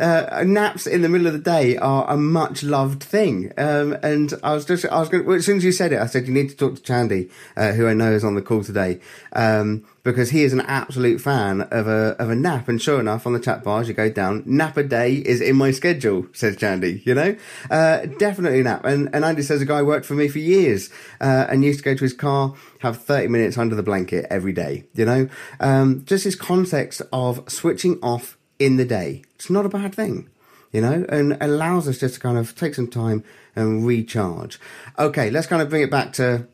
uh, 0.01 0.43
naps 0.45 0.87
in 0.87 1.01
the 1.01 1.09
middle 1.09 1.27
of 1.27 1.33
the 1.33 1.39
day 1.39 1.77
are 1.77 2.09
a 2.09 2.17
much 2.17 2.63
loved 2.63 3.03
thing. 3.03 3.53
Um, 3.57 3.93
and 4.01 4.33
I 4.43 4.53
was 4.53 4.65
just, 4.65 4.85
I 4.85 4.99
was 4.99 5.09
going 5.09 5.25
well, 5.25 5.37
as 5.37 5.45
soon 5.45 5.57
as 5.57 5.63
you 5.63 5.71
said 5.71 5.93
it, 5.93 5.99
I 5.99 6.07
said, 6.07 6.27
you 6.27 6.33
need 6.33 6.49
to 6.49 6.55
talk 6.55 6.75
to 6.75 6.81
Chandy, 6.81 7.29
uh, 7.55 7.73
who 7.73 7.87
I 7.87 7.93
know 7.93 8.11
is 8.11 8.23
on 8.23 8.35
the 8.35 8.41
call 8.41 8.63
today. 8.63 8.99
Um, 9.33 9.85
because 10.03 10.31
he 10.31 10.43
is 10.43 10.51
an 10.51 10.61
absolute 10.61 11.21
fan 11.21 11.61
of 11.61 11.87
a, 11.87 12.15
of 12.17 12.31
a 12.31 12.35
nap. 12.35 12.67
And 12.67 12.81
sure 12.81 12.99
enough, 12.99 13.27
on 13.27 13.33
the 13.33 13.39
chat 13.39 13.63
bars, 13.63 13.87
you 13.87 13.93
go 13.93 14.09
down, 14.09 14.41
nap 14.47 14.75
a 14.77 14.83
day 14.83 15.13
is 15.13 15.41
in 15.41 15.55
my 15.55 15.69
schedule, 15.69 16.25
says 16.33 16.57
Chandy, 16.57 17.05
you 17.05 17.13
know? 17.13 17.35
Uh, 17.69 18.07
definitely 18.17 18.63
nap. 18.63 18.83
And, 18.83 19.13
and 19.13 19.23
Andy 19.23 19.43
says 19.43 19.61
a 19.61 19.65
guy 19.65 19.83
worked 19.83 20.07
for 20.07 20.15
me 20.15 20.27
for 20.27 20.39
years, 20.39 20.89
uh, 21.19 21.45
and 21.49 21.63
used 21.63 21.79
to 21.79 21.85
go 21.85 21.93
to 21.93 22.03
his 22.03 22.13
car, 22.13 22.55
have 22.79 22.97
30 22.97 23.27
minutes 23.27 23.57
under 23.59 23.75
the 23.75 23.83
blanket 23.83 24.25
every 24.31 24.53
day, 24.53 24.85
you 24.95 25.05
know? 25.05 25.29
Um, 25.59 26.03
just 26.05 26.23
this 26.23 26.35
context 26.35 27.03
of 27.13 27.43
switching 27.47 27.99
off 28.01 28.37
in 28.65 28.77
the 28.77 28.85
day. 28.85 29.23
It's 29.35 29.49
not 29.49 29.65
a 29.65 29.69
bad 29.69 29.95
thing, 29.95 30.29
you 30.71 30.81
know, 30.81 31.05
and 31.09 31.37
allows 31.41 31.87
us 31.87 31.99
just 31.99 32.15
to 32.15 32.19
kind 32.19 32.37
of 32.37 32.55
take 32.55 32.75
some 32.75 32.87
time 32.87 33.23
and 33.55 33.85
recharge. 33.85 34.59
Okay, 34.99 35.29
let's 35.31 35.47
kind 35.47 35.61
of 35.61 35.69
bring 35.69 35.81
it 35.81 35.91
back 35.91 36.13
to 36.13 36.47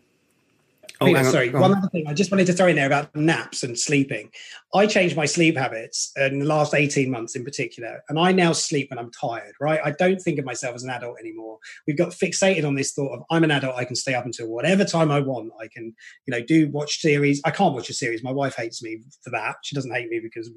Oh, 0.99 1.23
sorry. 1.23 1.53
On. 1.53 1.61
One 1.61 1.75
other 1.75 1.89
thing 1.89 2.05
I 2.07 2.13
just 2.13 2.31
wanted 2.31 2.47
to 2.47 2.53
throw 2.53 2.67
in 2.67 2.75
there 2.75 2.87
about 2.87 3.15
naps 3.15 3.63
and 3.63 3.77
sleeping. 3.77 4.31
I 4.73 4.87
changed 4.87 5.15
my 5.15 5.25
sleep 5.25 5.55
habits 5.57 6.11
in 6.17 6.39
the 6.39 6.45
last 6.45 6.73
18 6.73 7.09
months 7.09 7.35
in 7.35 7.43
particular, 7.43 8.03
and 8.09 8.19
I 8.19 8.31
now 8.31 8.51
sleep 8.51 8.89
when 8.89 8.99
I'm 8.99 9.11
tired, 9.11 9.53
right? 9.59 9.79
I 9.83 9.91
don't 9.91 10.19
think 10.19 10.39
of 10.39 10.45
myself 10.45 10.75
as 10.75 10.83
an 10.83 10.89
adult 10.89 11.17
anymore. 11.19 11.59
We've 11.85 11.97
got 11.97 12.09
fixated 12.09 12.65
on 12.65 12.75
this 12.75 12.93
thought 12.93 13.13
of 13.13 13.23
I'm 13.29 13.43
an 13.43 13.51
adult, 13.51 13.75
I 13.75 13.85
can 13.85 13.95
stay 13.95 14.13
up 14.13 14.25
until 14.25 14.47
whatever 14.47 14.85
time 14.85 15.11
I 15.11 15.19
want. 15.19 15.51
I 15.59 15.67
can, 15.67 15.93
you 16.25 16.31
know, 16.31 16.41
do 16.41 16.69
watch 16.69 16.99
series. 16.99 17.41
I 17.45 17.51
can't 17.51 17.73
watch 17.73 17.89
a 17.89 17.93
series. 17.93 18.23
My 18.23 18.31
wife 18.31 18.55
hates 18.55 18.81
me 18.81 18.99
for 19.23 19.29
that. 19.31 19.55
She 19.63 19.75
doesn't 19.75 19.93
hate 19.93 20.09
me 20.09 20.19
because 20.19 20.49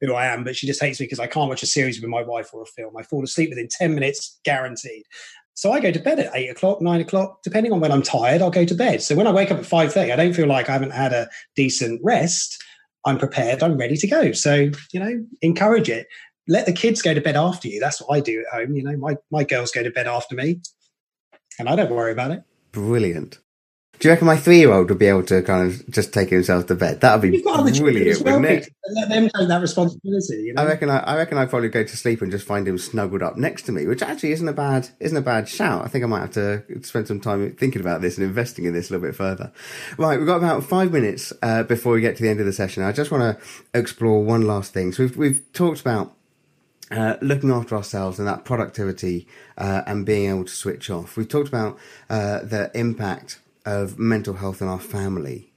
who 0.00 0.14
I 0.14 0.26
am, 0.26 0.44
but 0.44 0.56
she 0.56 0.66
just 0.66 0.80
hates 0.80 1.00
me 1.00 1.06
because 1.06 1.20
I 1.20 1.26
can't 1.26 1.48
watch 1.48 1.62
a 1.62 1.66
series 1.66 2.00
with 2.00 2.08
my 2.08 2.22
wife 2.22 2.50
or 2.52 2.62
a 2.62 2.66
film. 2.66 2.96
I 2.96 3.02
fall 3.02 3.24
asleep 3.24 3.50
within 3.50 3.68
10 3.70 3.94
minutes, 3.94 4.40
guaranteed. 4.44 5.04
So 5.58 5.72
I 5.72 5.80
go 5.80 5.90
to 5.90 5.98
bed 5.98 6.20
at 6.20 6.30
eight 6.36 6.50
o'clock, 6.50 6.80
nine 6.80 7.00
o'clock, 7.00 7.42
depending 7.42 7.72
on 7.72 7.80
when 7.80 7.90
I'm 7.90 8.00
tired, 8.00 8.42
I'll 8.42 8.48
go 8.48 8.64
to 8.64 8.74
bed. 8.76 9.02
So 9.02 9.16
when 9.16 9.26
I 9.26 9.32
wake 9.32 9.50
up 9.50 9.58
at 9.58 9.64
5.30, 9.64 10.12
I 10.12 10.14
don't 10.14 10.32
feel 10.32 10.46
like 10.46 10.68
I 10.68 10.72
haven't 10.72 10.92
had 10.92 11.12
a 11.12 11.28
decent 11.56 12.00
rest. 12.04 12.62
I'm 13.04 13.18
prepared, 13.18 13.60
I'm 13.60 13.76
ready 13.76 13.96
to 13.96 14.06
go. 14.06 14.30
So, 14.30 14.70
you 14.92 15.00
know, 15.00 15.26
encourage 15.42 15.88
it. 15.88 16.06
Let 16.46 16.66
the 16.66 16.72
kids 16.72 17.02
go 17.02 17.12
to 17.12 17.20
bed 17.20 17.34
after 17.34 17.66
you. 17.66 17.80
That's 17.80 18.00
what 18.00 18.16
I 18.16 18.20
do 18.20 18.44
Do 23.98 24.06
you 24.06 24.12
reckon 24.12 24.28
my 24.28 24.36
three-year-old 24.36 24.88
would 24.90 24.98
be 24.98 25.06
able 25.06 25.24
to 25.24 25.42
kind 25.42 25.68
of 25.68 25.90
just 25.90 26.12
take 26.12 26.30
himself 26.30 26.66
to 26.66 26.76
bed? 26.76 27.00
That 27.00 27.20
would 27.20 27.32
be 27.32 27.42
brilliant, 27.42 28.22
well, 28.22 28.40
wouldn't 28.40 28.44
it? 28.44 28.72
Let 28.90 29.08
them 29.08 29.28
take 29.36 29.48
that 29.48 29.60
responsibility. 29.60 30.36
You 30.36 30.54
know? 30.54 30.62
I 30.62 30.66
reckon. 30.66 30.88
I, 30.88 30.98
I, 30.98 31.16
reckon 31.16 31.36
I'd 31.36 31.50
probably 31.50 31.68
go 31.68 31.82
to 31.82 31.96
sleep 31.96 32.22
and 32.22 32.30
just 32.30 32.46
find 32.46 32.68
him 32.68 32.78
snuggled 32.78 33.22
up 33.22 33.36
next 33.36 33.62
to 33.62 33.72
me, 33.72 33.86
which 33.86 34.00
actually 34.00 34.30
isn't 34.32 34.48
a 34.48 34.52
bad 34.52 34.88
isn't 35.00 35.16
a 35.16 35.22
bad 35.22 35.48
shout. 35.48 35.84
I 35.84 35.88
think 35.88 36.04
I 36.04 36.06
might 36.06 36.20
have 36.20 36.32
to 36.32 36.62
spend 36.84 37.08
some 37.08 37.20
time 37.20 37.56
thinking 37.56 37.80
about 37.80 38.00
this 38.00 38.16
and 38.16 38.26
investing 38.26 38.66
in 38.66 38.72
this 38.72 38.88
a 38.88 38.92
little 38.92 39.08
bit 39.08 39.16
further. 39.16 39.52
Right, 39.96 40.16
we've 40.16 40.28
got 40.28 40.36
about 40.36 40.62
five 40.62 40.92
minutes 40.92 41.32
uh, 41.42 41.64
before 41.64 41.92
we 41.94 42.00
get 42.00 42.16
to 42.16 42.22
the 42.22 42.28
end 42.28 42.38
of 42.38 42.46
the 42.46 42.52
session. 42.52 42.84
I 42.84 42.92
just 42.92 43.10
want 43.10 43.38
to 43.38 43.78
explore 43.78 44.22
one 44.22 44.42
last 44.42 44.72
thing. 44.72 44.92
So 44.92 45.02
we've 45.02 45.16
we've 45.16 45.52
talked 45.52 45.80
about 45.80 46.14
uh, 46.92 47.16
looking 47.20 47.50
after 47.50 47.74
ourselves 47.74 48.20
and 48.20 48.28
that 48.28 48.44
productivity 48.44 49.26
uh, 49.56 49.82
and 49.86 50.06
being 50.06 50.30
able 50.30 50.44
to 50.44 50.52
switch 50.52 50.88
off. 50.88 51.16
We've 51.16 51.28
talked 51.28 51.48
about 51.48 51.78
uh, 52.08 52.44
the 52.44 52.70
impact 52.74 53.40
of 53.68 53.98
mental 53.98 54.34
health 54.34 54.62
in 54.62 54.68
our 54.68 54.80
family, 54.80 55.52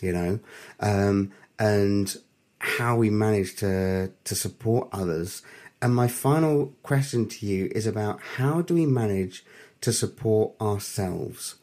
you 0.00 0.12
know, 0.12 0.40
um, 0.80 1.30
and 1.58 2.16
how 2.58 2.96
we 2.96 3.10
manage 3.10 3.56
to 3.56 4.10
to 4.24 4.34
support 4.34 4.88
others. 4.92 5.42
And 5.82 5.94
my 5.94 6.08
final 6.08 6.74
question 6.82 7.28
to 7.28 7.46
you 7.46 7.70
is 7.74 7.86
about 7.86 8.20
how 8.36 8.62
do 8.62 8.74
we 8.74 8.86
manage 8.86 9.44
to 9.80 9.92
support 9.92 10.52
ourselves? 10.60 11.56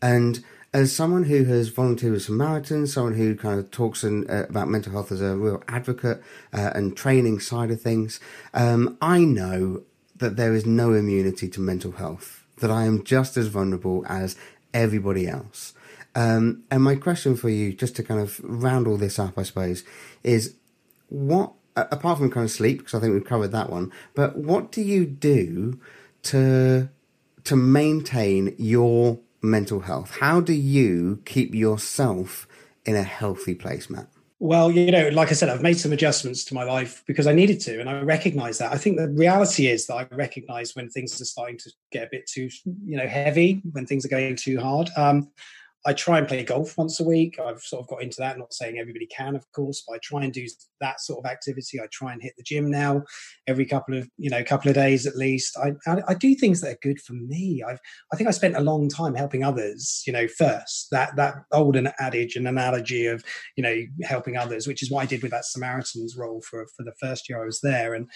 And 0.00 0.44
as 0.72 0.94
someone 0.94 1.24
who 1.24 1.44
has 1.44 1.68
volunteered 1.68 2.12
with 2.12 2.22
Samaritans, 2.22 2.92
someone 2.92 3.14
who 3.14 3.36
kind 3.36 3.58
of 3.60 3.70
talks 3.70 4.02
in, 4.02 4.28
uh, 4.28 4.46
about 4.48 4.68
mental 4.68 4.92
health 4.92 5.12
as 5.12 5.20
a 5.20 5.36
real 5.36 5.62
advocate 5.68 6.20
uh, 6.52 6.70
and 6.74 6.96
training 6.96 7.38
side 7.40 7.70
of 7.70 7.80
things, 7.80 8.20
um, 8.54 8.96
I 9.00 9.18
know 9.24 9.82
that 10.16 10.36
there 10.36 10.54
is 10.54 10.66
no 10.66 10.92
immunity 10.92 11.48
to 11.48 11.60
mental 11.60 11.92
health, 11.92 12.44
that 12.58 12.70
I 12.70 12.84
am 12.84 13.04
just 13.04 13.36
as 13.36 13.48
vulnerable 13.48 14.04
as 14.08 14.36
everybody 14.74 15.26
else. 15.26 15.72
Um, 16.14 16.64
and 16.70 16.82
my 16.82 16.96
question 16.96 17.36
for 17.36 17.48
you, 17.48 17.72
just 17.72 17.96
to 17.96 18.02
kind 18.02 18.20
of 18.20 18.40
round 18.44 18.86
all 18.86 18.96
this 18.96 19.18
up, 19.18 19.38
I 19.38 19.42
suppose, 19.42 19.84
is 20.22 20.54
what, 21.08 21.52
apart 21.76 22.18
from 22.18 22.30
kind 22.30 22.44
of 22.44 22.50
sleep, 22.50 22.78
because 22.78 22.94
I 22.94 23.00
think 23.00 23.14
we've 23.14 23.24
covered 23.24 23.52
that 23.52 23.70
one, 23.70 23.92
but 24.14 24.36
what 24.36 24.70
do 24.70 24.82
you 24.82 25.06
do 25.06 25.80
to 26.24 26.88
to 27.44 27.56
maintain 27.56 28.54
your 28.58 29.18
mental 29.42 29.80
health? 29.80 30.16
How 30.18 30.40
do 30.40 30.54
you 30.54 31.20
keep 31.26 31.54
yourself 31.54 32.48
in 32.86 32.96
a 32.96 33.02
healthy 33.02 33.54
place, 33.54 33.90
Matt? 33.90 34.08
Well, 34.40 34.70
you 34.70 34.90
know, 34.90 35.08
like 35.10 35.30
I 35.30 35.34
said, 35.34 35.48
I've 35.48 35.62
made 35.62 35.78
some 35.78 35.92
adjustments 35.92 36.44
to 36.46 36.54
my 36.54 36.64
life 36.64 37.02
because 37.06 37.26
I 37.26 37.32
needed 37.32 37.60
to, 37.60 37.80
and 37.80 37.88
I 37.88 38.00
recognize 38.00 38.58
that. 38.58 38.72
I 38.72 38.76
think 38.76 38.96
the 38.96 39.08
reality 39.08 39.68
is 39.68 39.86
that 39.86 39.94
I 39.94 40.06
recognize 40.10 40.74
when 40.74 40.90
things 40.90 41.20
are 41.20 41.24
starting 41.24 41.56
to 41.58 41.70
get 41.92 42.04
a 42.04 42.08
bit 42.10 42.26
too, 42.26 42.48
you 42.84 42.96
know, 42.96 43.06
heavy, 43.06 43.62
when 43.72 43.86
things 43.86 44.04
are 44.04 44.08
going 44.08 44.36
too 44.36 44.60
hard. 44.60 44.90
Um, 44.96 45.30
I 45.86 45.92
try 45.92 46.18
and 46.18 46.26
play 46.26 46.42
golf 46.42 46.78
once 46.78 46.98
a 46.98 47.04
week. 47.04 47.38
I've 47.38 47.60
sort 47.60 47.82
of 47.82 47.88
got 47.88 48.02
into 48.02 48.16
that. 48.18 48.38
Not 48.38 48.54
saying 48.54 48.78
everybody 48.78 49.06
can, 49.06 49.36
of 49.36 49.50
course, 49.52 49.84
but 49.86 49.94
I 49.94 49.98
try 50.02 50.24
and 50.24 50.32
do 50.32 50.46
that 50.80 51.00
sort 51.00 51.24
of 51.24 51.30
activity. 51.30 51.78
I 51.80 51.86
try 51.92 52.12
and 52.12 52.22
hit 52.22 52.34
the 52.36 52.42
gym 52.42 52.70
now 52.70 53.02
every 53.46 53.66
couple 53.66 53.96
of 53.96 54.08
you 54.16 54.30
know 54.30 54.42
couple 54.42 54.70
of 54.70 54.74
days 54.74 55.06
at 55.06 55.16
least. 55.16 55.56
I 55.58 55.72
I, 55.90 56.02
I 56.08 56.14
do 56.14 56.34
things 56.34 56.60
that 56.60 56.72
are 56.72 56.78
good 56.82 57.00
for 57.00 57.12
me. 57.12 57.62
I've 57.66 57.80
I 58.12 58.16
think 58.16 58.28
I 58.28 58.32
spent 58.32 58.56
a 58.56 58.60
long 58.60 58.88
time 58.88 59.14
helping 59.14 59.44
others. 59.44 60.02
You 60.06 60.12
know, 60.12 60.26
first 60.26 60.88
that 60.90 61.16
that 61.16 61.34
old 61.52 61.76
adage 61.98 62.36
and 62.36 62.48
analogy 62.48 63.06
of 63.06 63.22
you 63.56 63.62
know 63.62 63.76
helping 64.04 64.36
others, 64.36 64.66
which 64.66 64.82
is 64.82 64.90
what 64.90 65.02
I 65.02 65.06
did 65.06 65.22
with 65.22 65.32
that 65.32 65.44
Samaritans 65.44 66.16
role 66.16 66.40
for 66.40 66.66
for 66.76 66.84
the 66.84 66.94
first 67.00 67.28
year 67.28 67.42
I 67.42 67.46
was 67.46 67.60
there, 67.60 67.94
and 67.94 68.08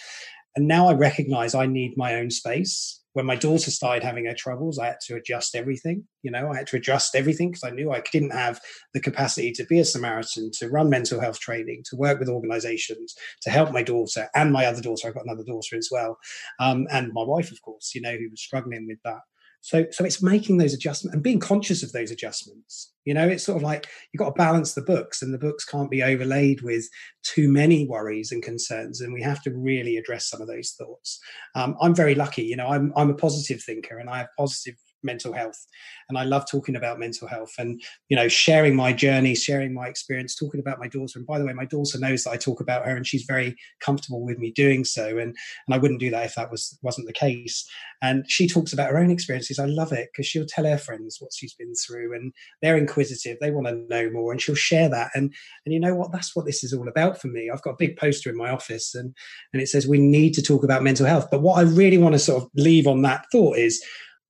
and 0.57 0.67
now 0.67 0.89
I 0.89 0.95
recognize 0.95 1.55
I 1.55 1.67
need 1.67 1.97
my 1.97 2.15
own 2.15 2.31
space 2.31 2.99
when 3.19 3.27
my 3.27 3.35
daughter 3.35 3.73
started 3.73 4.05
having 4.05 4.27
her 4.27 4.35
troubles, 4.35 4.79
I 4.79 4.87
had 4.87 5.01
to 5.07 5.17
adjust 5.17 5.57
everything. 5.57 6.05
You 6.23 6.31
know, 6.31 6.53
I 6.53 6.59
had 6.59 6.69
to 6.69 6.77
adjust 6.77 7.17
everything 7.17 7.51
because 7.51 7.65
I 7.65 7.75
knew 7.75 7.91
I 7.91 8.01
didn't 8.13 8.31
have 8.31 8.61
the 8.95 9.01
capacity 9.01 9.51
to 9.55 9.65
be 9.65 9.81
a 9.81 9.85
Samaritan, 9.85 10.53
to 10.59 10.69
run 10.69 10.89
mental 10.89 11.21
health 11.21 11.41
training, 11.41 11.83
to 11.91 11.97
work 11.97 12.21
with 12.21 12.29
organizations, 12.29 13.17
to 13.43 13.51
help 13.51 13.73
my 13.73 13.83
daughter 13.83 14.29
and 14.37 14.53
my 14.53 14.67
other 14.67 14.81
daughter. 14.81 15.09
I've 15.09 15.15
got 15.15 15.25
another 15.25 15.43
daughter 15.43 15.77
as 15.77 15.89
well, 15.91 16.17
um, 16.61 16.87
and 16.93 17.13
my 17.13 17.25
wife, 17.25 17.51
of 17.51 17.61
course, 17.61 17.93
you 17.93 18.01
know, 18.01 18.17
who 18.17 18.31
was 18.31 18.41
struggling 18.41 18.87
with 18.87 18.99
that. 19.05 19.23
So, 19.61 19.87
so 19.91 20.05
it's 20.05 20.23
making 20.23 20.59
those 20.59 20.73
adjustments 20.73 21.15
and 21.15 21.23
being 21.23 21.41
conscious 21.41 21.83
of 21.83 21.93
those 21.93 22.11
adjustments. 22.11 22.93
You 23.05 23.15
know, 23.15 23.27
it's 23.27 23.45
sort 23.45 23.57
of 23.57 23.63
like 23.63 23.87
you've 24.13 24.19
got 24.19 24.31
to 24.31 24.39
balance 24.39 24.75
the 24.75 24.83
books, 24.83 25.23
and 25.23 25.33
the 25.33 25.39
books 25.39 25.65
can't 25.65 25.91
be 25.91 26.03
overlaid 26.03 26.63
with 26.63 26.89
too 27.23 27.51
many 27.51 27.87
worries 27.87 28.33
and 28.33 28.43
concerns. 28.43 29.01
And 29.01 29.13
we 29.13 29.23
have 29.23 29.43
to 29.43 29.51
really 29.51 29.97
address 29.97 30.29
some 30.29 30.41
of 30.41 30.49
those 30.49 30.75
thoughts. 30.79 31.19
Um, 31.55 31.77
I'm 31.81 31.95
very 31.95 32.15
lucky. 32.15 32.43
You 32.43 32.57
know, 32.57 32.69
I'm 32.69 32.93
I'm 32.97 33.11
a 33.11 33.15
positive 33.15 33.63
thinker, 33.63 33.99
and 33.99 34.09
I 34.09 34.19
have 34.19 34.29
positive 34.37 34.77
mental 35.03 35.33
health. 35.33 35.67
And 36.09 36.19
i 36.19 36.25
love 36.25 36.45
talking 36.51 36.77
about 36.77 36.99
mental 36.99 37.29
health 37.29 37.53
and 37.59 37.81
you 38.09 38.17
know 38.17 38.29
sharing 38.29 38.75
my 38.75 38.93
journey 38.93 39.35
sharing 39.35 39.75
my 39.75 39.89
experience 39.89 40.35
talking 40.35 40.61
about 40.61 40.79
my 40.79 40.89
daughter. 40.89 41.19
And 41.19 41.27
by 41.27 41.39
the 41.39 41.47
way 41.47 41.53
my 41.53 41.65
daughter 41.65 41.99
knows 41.99 42.25
that 42.25 42.31
i 42.31 42.37
talk 42.37 42.61
about 42.61 42.85
her 42.87 42.97
and 42.97 43.07
she's 43.07 43.25
very 43.25 43.57
comfortable 43.81 44.25
with 44.25 44.39
me 44.39 44.53
doing 44.53 44.85
so. 44.85 45.09
And 45.19 45.35
and 45.67 45.75
i 45.75 45.79
wouldn't 45.79 46.01
do 46.01 46.11
that 46.11 46.27
if 46.27 46.35
that 46.35 46.51
was 46.51 46.79
wasn't 46.83 47.07
the 47.07 47.13
case. 47.13 47.69
And 48.01 48.25
she 48.31 48.47
talks 48.47 48.73
about 48.73 48.91
her 48.91 48.99
own 48.99 49.11
experiences. 49.11 49.59
I 49.59 49.65
love 49.67 49.93
it 49.93 50.11
because 50.13 50.27
she'll 50.27 50.47
tell 50.47 50.65
her 50.65 50.79
friends 50.79 51.17
what 51.19 51.33
she's 51.35 51.55
been 51.55 51.75
through 51.75 52.15
and 52.15 52.33
they're 52.63 52.77
inquisitive. 52.77 53.39
They 53.41 53.51
want 53.51 53.67
to 53.67 53.75
know 53.89 54.09
more 54.11 54.31
and 54.31 54.41
she'll 54.41 54.55
share 54.55 54.89
that. 54.89 55.11
And 55.15 55.35
and 55.65 55.73
you 55.73 55.81
know 55.81 55.95
what? 55.95 56.13
That's 56.13 56.35
what 56.37 56.47
this 56.47 56.63
is 56.63 56.73
all 56.73 56.89
about 56.89 57.21
for 57.21 57.29
me. 57.29 57.51
I've 57.51 57.63
got 57.63 57.73
a 57.73 57.79
big 57.79 57.97
poster 57.97 58.31
in 58.31 58.37
my 58.37 58.51
office 58.51 58.95
and 58.95 59.15
and 59.53 59.63
it 59.63 59.69
says 59.69 59.87
we 59.87 59.99
need 59.99 60.35
to 60.35 60.43
talk 60.43 60.65
about 60.65 60.83
mental 60.83 61.07
health. 61.07 61.29
But 61.31 61.43
what 61.43 61.59
i 61.59 61.63
really 61.63 61.99
want 61.99 62.15
to 62.15 62.19
sort 62.19 62.43
of 62.43 62.51
leave 62.55 62.87
on 62.87 63.03
that 63.03 63.25
thought 63.33 63.59
is 63.59 63.83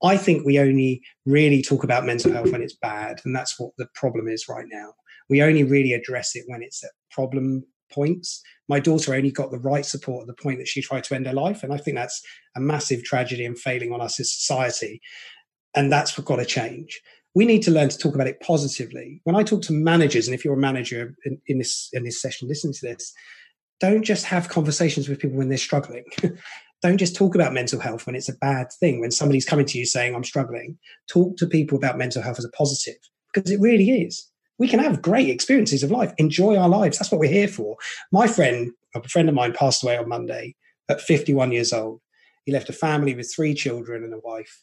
I 0.03 0.17
think 0.17 0.45
we 0.45 0.59
only 0.59 1.03
really 1.27 1.63
talk 1.63 1.83
about 1.85 2.07
mental 2.07 2.33
health 2.33 2.53
when 2.53 2.63
it's 2.63 2.77
bad, 2.77 3.21
and 3.25 3.35
that's 3.35 3.59
what 3.59 3.73
the 3.79 3.89
problem 3.95 4.29
is 4.29 4.49
right 4.49 4.67
now. 4.71 4.93
We 5.29 5.43
only 5.43 5.65
really 5.65 5.93
address 5.93 6.35
it 6.37 6.45
when 6.47 6.63
it's 6.63 6.83
at 6.85 6.91
problem 7.11 7.65
points. 7.93 8.43
My 8.69 8.81
daughter 8.81 9.15
only 9.15 9.31
got 9.31 9.51
the 9.51 9.59
right 9.59 9.85
support 9.85 10.23
at 10.23 10.27
the 10.29 10.43
point 10.43 10.59
that 10.59 10.69
she 10.69 10.83
tried 10.83 11.05
to 11.05 11.15
end 11.15 11.27
her 11.27 11.33
life, 11.33 11.63
and 11.63 11.73
I 11.73 11.79
think 11.79 11.97
that's 11.97 12.23
a 12.57 12.61
massive 12.61 13.03
tragedy 13.03 13.45
and 13.45 13.59
failing 13.59 13.93
on 13.93 14.01
us 14.01 14.21
as 14.21 14.33
society. 14.33 15.01
And 15.75 15.93
that's 15.93 16.17
what 16.17 16.27
got 16.27 16.37
to 16.37 16.47
change. 16.47 17.01
We 17.35 17.45
need 17.45 17.63
to 17.63 17.71
learn 17.71 17.89
to 17.89 17.99
talk 17.99 18.15
about 18.15 18.27
it 18.27 18.41
positively. 18.41 19.21
When 19.25 19.37
I 19.37 19.43
talk 19.43 19.63
to 19.63 19.73
managers, 19.73 20.27
and 20.27 20.35
if 20.35 20.45
you're 20.45 20.55
a 20.55 20.59
manager 20.59 21.15
in, 21.25 21.41
in 21.47 21.59
this 21.59 21.89
in 21.93 22.05
this 22.05 22.21
session, 22.21 22.49
listen 22.49 22.73
to 22.73 22.87
this. 22.87 23.13
Don't 23.81 24.03
just 24.03 24.25
have 24.25 24.49
conversations 24.49 25.09
with 25.09 25.21
people 25.21 25.39
when 25.39 25.49
they're 25.49 25.59
struggling. 25.59 26.05
don't 26.83 26.99
just 26.99 27.17
talk 27.17 27.35
about 27.35 27.53
mental 27.53 27.81
health 27.81 28.07
when 28.07 28.15
it's 28.15 28.29
a 28.29 28.37
bad 28.37 28.69
thing. 28.79 29.01
When 29.01 29.11
somebody's 29.11 29.45
coming 29.45 29.67
to 29.67 29.79
you 29.79 29.85
saying, 29.85 30.15
I'm 30.15 30.25
struggling, 30.25 30.79
talk 31.09 31.37
to 31.39 31.47
people 31.47 31.77
about 31.77 31.99
mental 31.99 32.23
health 32.23 32.39
as 32.39 32.45
a 32.45 32.51
positive 32.51 32.97
because 33.33 33.51
it 33.51 33.61
really 33.61 33.91
is. 33.91 34.31
We 34.59 34.69
can 34.69 34.81
have 34.81 35.03
great 35.03 35.29
experiences 35.29 35.83
of 35.83 35.91
life, 35.91 36.13
enjoy 36.19 36.57
our 36.57 36.69
lives. 36.69 36.99
That's 36.99 37.11
what 37.11 37.21
we're 37.21 37.31
here 37.31 37.49
for. 37.49 37.77
My 38.13 38.27
friend, 38.27 38.73
a 38.95 39.09
friend 39.09 39.29
of 39.29 39.35
mine, 39.35 39.53
passed 39.53 39.83
away 39.83 39.97
on 39.97 40.09
Monday 40.09 40.57
at 40.89 41.01
51 41.01 41.53
years 41.53 41.73
old. 41.73 42.01
He 42.45 42.53
left 42.53 42.69
a 42.69 42.73
family 42.73 43.15
with 43.15 43.33
three 43.33 43.55
children 43.55 44.03
and 44.05 44.15
a 44.15 44.19
wife. 44.19 44.63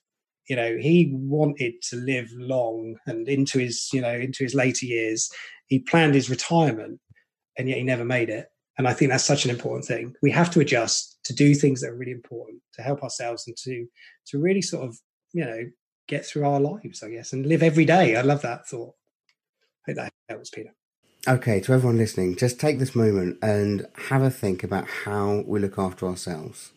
You 0.49 0.55
know, 0.55 0.77
he 0.77 1.11
wanted 1.13 1.75
to 1.89 1.95
live 1.95 2.29
long 2.33 2.97
and 3.05 3.27
into 3.27 3.59
his, 3.59 3.89
you 3.93 4.01
know, 4.01 4.13
into 4.13 4.43
his 4.43 4.53
later 4.53 4.85
years. 4.85 5.29
He 5.67 5.79
planned 5.79 6.13
his 6.13 6.29
retirement 6.29 6.99
and 7.57 7.69
yet 7.69 7.77
he 7.77 7.83
never 7.83 8.05
made 8.05 8.29
it 8.29 8.47
and 8.77 8.87
I 8.87 8.93
think 8.93 9.11
that's 9.11 9.23
such 9.23 9.45
an 9.45 9.51
important 9.51 9.85
thing. 9.85 10.15
We 10.21 10.31
have 10.31 10.51
to 10.51 10.59
adjust 10.59 11.17
to 11.25 11.33
do 11.33 11.55
things 11.55 11.81
that 11.81 11.91
are 11.91 11.95
really 11.95 12.11
important 12.11 12.61
to 12.73 12.81
help 12.81 13.03
ourselves 13.03 13.47
and 13.47 13.55
to 13.57 13.87
to 14.27 14.39
really 14.39 14.61
sort 14.61 14.87
of, 14.87 14.97
you 15.33 15.45
know, 15.45 15.63
get 16.07 16.25
through 16.25 16.45
our 16.45 16.59
lives, 16.59 17.01
I 17.03 17.09
guess, 17.09 17.33
and 17.33 17.45
live 17.45 17.63
every 17.63 17.85
day. 17.85 18.15
I 18.15 18.21
love 18.21 18.41
that 18.41 18.67
thought. 18.67 18.95
I 19.87 19.91
hope 19.91 19.95
that 19.97 20.13
helps, 20.29 20.49
Peter. 20.49 20.73
Okay, 21.27 21.59
to 21.61 21.73
everyone 21.73 21.97
listening, 21.97 22.35
just 22.35 22.59
take 22.59 22.77
this 22.77 22.95
moment 22.95 23.39
and 23.41 23.87
have 24.09 24.21
a 24.21 24.29
think 24.29 24.63
about 24.63 24.87
how 24.87 25.43
we 25.47 25.59
look 25.59 25.79
after 25.79 26.05
ourselves. 26.05 26.71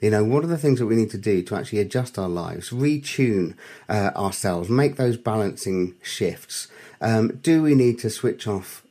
You 0.00 0.10
know, 0.10 0.24
what 0.24 0.44
are 0.44 0.48
the 0.48 0.58
things 0.58 0.78
that 0.78 0.86
we 0.86 0.96
need 0.96 1.10
to 1.10 1.18
do 1.18 1.42
to 1.42 1.56
actually 1.56 1.80
adjust 1.80 2.18
our 2.18 2.28
lives, 2.28 2.70
retune 2.70 3.54
uh, 3.88 4.10
ourselves, 4.16 4.68
make 4.68 4.96
those 4.96 5.16
balancing 5.16 5.94
shifts? 6.02 6.68
Um, 7.00 7.38
do 7.42 7.62
we 7.62 7.74
need 7.74 7.98
to 8.00 8.10
switch 8.10 8.46
off 8.46 8.84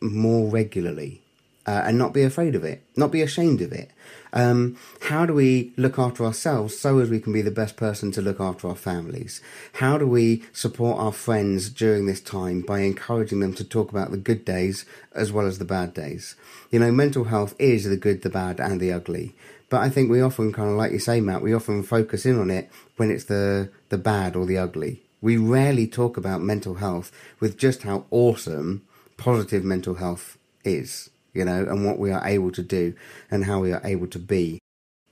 more 0.00 0.48
regularly? 0.48 1.22
Uh, 1.70 1.84
and 1.86 1.96
not 1.96 2.12
be 2.12 2.24
afraid 2.24 2.56
of 2.56 2.64
it, 2.64 2.82
not 2.96 3.12
be 3.12 3.22
ashamed 3.22 3.60
of 3.60 3.70
it. 3.70 3.92
Um, 4.32 4.76
how 5.02 5.24
do 5.24 5.32
we 5.32 5.72
look 5.76 6.00
after 6.00 6.24
ourselves 6.24 6.76
so 6.76 6.98
as 6.98 7.08
we 7.08 7.20
can 7.20 7.32
be 7.32 7.42
the 7.42 7.50
best 7.52 7.76
person 7.76 8.10
to 8.12 8.20
look 8.20 8.40
after 8.40 8.66
our 8.66 8.74
families? 8.74 9.40
How 9.74 9.96
do 9.96 10.04
we 10.04 10.42
support 10.52 10.98
our 10.98 11.12
friends 11.12 11.70
during 11.70 12.06
this 12.06 12.20
time 12.20 12.62
by 12.62 12.80
encouraging 12.80 13.38
them 13.38 13.54
to 13.54 13.62
talk 13.62 13.90
about 13.90 14.10
the 14.10 14.16
good 14.16 14.44
days 14.44 14.84
as 15.14 15.30
well 15.30 15.46
as 15.46 15.58
the 15.58 15.64
bad 15.64 15.94
days? 15.94 16.34
You 16.72 16.80
know, 16.80 16.90
mental 16.90 17.24
health 17.24 17.54
is 17.60 17.84
the 17.84 17.96
good, 17.96 18.22
the 18.22 18.30
bad, 18.30 18.58
and 18.58 18.80
the 18.80 18.92
ugly. 18.92 19.36
But 19.68 19.82
I 19.82 19.90
think 19.90 20.10
we 20.10 20.20
often 20.20 20.52
kind 20.52 20.70
of, 20.70 20.76
like 20.76 20.90
you 20.90 20.98
say, 20.98 21.20
Matt, 21.20 21.40
we 21.40 21.54
often 21.54 21.84
focus 21.84 22.26
in 22.26 22.36
on 22.40 22.50
it 22.50 22.68
when 22.96 23.12
it's 23.12 23.26
the, 23.26 23.70
the 23.90 23.98
bad 23.98 24.34
or 24.34 24.44
the 24.44 24.58
ugly. 24.58 25.02
We 25.20 25.36
rarely 25.36 25.86
talk 25.86 26.16
about 26.16 26.42
mental 26.42 26.76
health 26.76 27.12
with 27.38 27.56
just 27.56 27.82
how 27.82 28.06
awesome 28.10 28.82
positive 29.16 29.62
mental 29.62 29.94
health 29.94 30.36
is 30.64 31.10
you 31.34 31.44
know, 31.44 31.62
and 31.62 31.84
what 31.84 31.98
we 31.98 32.10
are 32.10 32.26
able 32.26 32.50
to 32.52 32.62
do 32.62 32.94
and 33.30 33.44
how 33.44 33.60
we 33.60 33.72
are 33.72 33.82
able 33.84 34.06
to 34.08 34.18
be. 34.18 34.60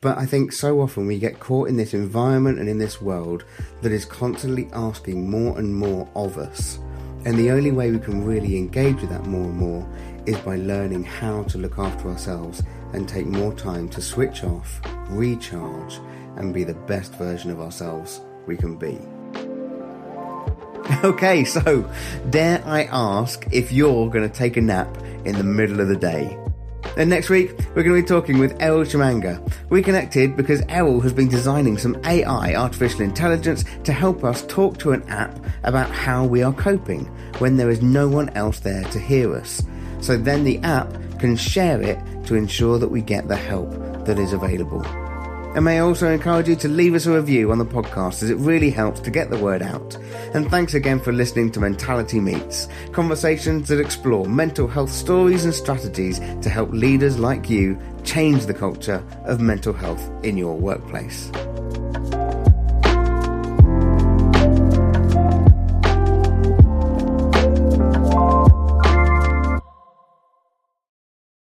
But 0.00 0.16
I 0.16 0.26
think 0.26 0.52
so 0.52 0.80
often 0.80 1.06
we 1.06 1.18
get 1.18 1.40
caught 1.40 1.68
in 1.68 1.76
this 1.76 1.92
environment 1.92 2.60
and 2.60 2.68
in 2.68 2.78
this 2.78 3.02
world 3.02 3.44
that 3.82 3.90
is 3.90 4.04
constantly 4.04 4.68
asking 4.72 5.28
more 5.28 5.58
and 5.58 5.74
more 5.74 6.08
of 6.14 6.38
us. 6.38 6.78
And 7.24 7.36
the 7.36 7.50
only 7.50 7.72
way 7.72 7.90
we 7.90 7.98
can 7.98 8.24
really 8.24 8.56
engage 8.56 9.00
with 9.00 9.10
that 9.10 9.26
more 9.26 9.44
and 9.44 9.56
more 9.56 9.88
is 10.26 10.38
by 10.38 10.56
learning 10.56 11.04
how 11.04 11.42
to 11.44 11.58
look 11.58 11.78
after 11.78 12.08
ourselves 12.08 12.62
and 12.92 13.08
take 13.08 13.26
more 13.26 13.52
time 13.52 13.88
to 13.88 14.00
switch 14.00 14.44
off, 14.44 14.80
recharge, 15.08 15.98
and 16.36 16.54
be 16.54 16.62
the 16.62 16.74
best 16.74 17.14
version 17.14 17.50
of 17.50 17.60
ourselves 17.60 18.20
we 18.46 18.56
can 18.56 18.76
be. 18.76 18.98
Okay, 21.04 21.44
so 21.44 21.88
dare 22.30 22.62
I 22.64 22.84
ask 22.84 23.46
if 23.52 23.70
you're 23.72 24.08
going 24.08 24.28
to 24.28 24.34
take 24.34 24.56
a 24.56 24.60
nap 24.60 24.88
in 25.24 25.36
the 25.36 25.44
middle 25.44 25.80
of 25.80 25.88
the 25.88 25.96
day? 25.96 26.36
And 26.96 27.10
next 27.10 27.28
week, 27.28 27.50
we're 27.74 27.82
going 27.82 27.96
to 27.96 28.02
be 28.02 28.08
talking 28.08 28.38
with 28.38 28.56
Errol 28.60 28.84
Chimanga. 28.84 29.38
We 29.68 29.82
connected 29.82 30.36
because 30.36 30.62
Errol 30.68 31.00
has 31.00 31.12
been 31.12 31.28
designing 31.28 31.76
some 31.76 31.96
AI, 32.04 32.54
artificial 32.54 33.02
intelligence, 33.02 33.64
to 33.84 33.92
help 33.92 34.24
us 34.24 34.44
talk 34.46 34.78
to 34.78 34.92
an 34.92 35.02
app 35.08 35.38
about 35.62 35.90
how 35.90 36.24
we 36.24 36.42
are 36.42 36.54
coping 36.54 37.04
when 37.38 37.56
there 37.56 37.70
is 37.70 37.82
no 37.82 38.08
one 38.08 38.30
else 38.30 38.60
there 38.60 38.84
to 38.84 38.98
hear 38.98 39.34
us. 39.36 39.62
So 40.00 40.16
then 40.16 40.44
the 40.44 40.58
app 40.60 40.90
can 41.18 41.36
share 41.36 41.82
it 41.82 41.98
to 42.26 42.34
ensure 42.34 42.78
that 42.78 42.88
we 42.88 43.02
get 43.02 43.28
the 43.28 43.36
help 43.36 43.70
that 44.06 44.18
is 44.18 44.32
available. 44.32 44.84
And 45.58 45.64
may 45.64 45.78
I 45.78 45.80
also 45.80 46.08
encourage 46.08 46.46
you 46.46 46.54
to 46.54 46.68
leave 46.68 46.94
us 46.94 47.06
a 47.06 47.12
review 47.12 47.50
on 47.50 47.58
the 47.58 47.66
podcast 47.66 48.22
as 48.22 48.30
it 48.30 48.36
really 48.36 48.70
helps 48.70 49.00
to 49.00 49.10
get 49.10 49.28
the 49.28 49.38
word 49.38 49.60
out. 49.60 49.96
And 50.32 50.48
thanks 50.48 50.72
again 50.74 51.00
for 51.00 51.12
listening 51.12 51.50
to 51.50 51.58
Mentality 51.58 52.20
Meets, 52.20 52.68
conversations 52.92 53.66
that 53.66 53.80
explore 53.80 54.26
mental 54.26 54.68
health 54.68 54.92
stories 54.92 55.44
and 55.44 55.52
strategies 55.52 56.20
to 56.20 56.48
help 56.48 56.70
leaders 56.70 57.18
like 57.18 57.50
you 57.50 57.76
change 58.04 58.46
the 58.46 58.54
culture 58.54 59.04
of 59.24 59.40
mental 59.40 59.72
health 59.72 60.08
in 60.22 60.36
your 60.36 60.56
workplace. 60.56 61.28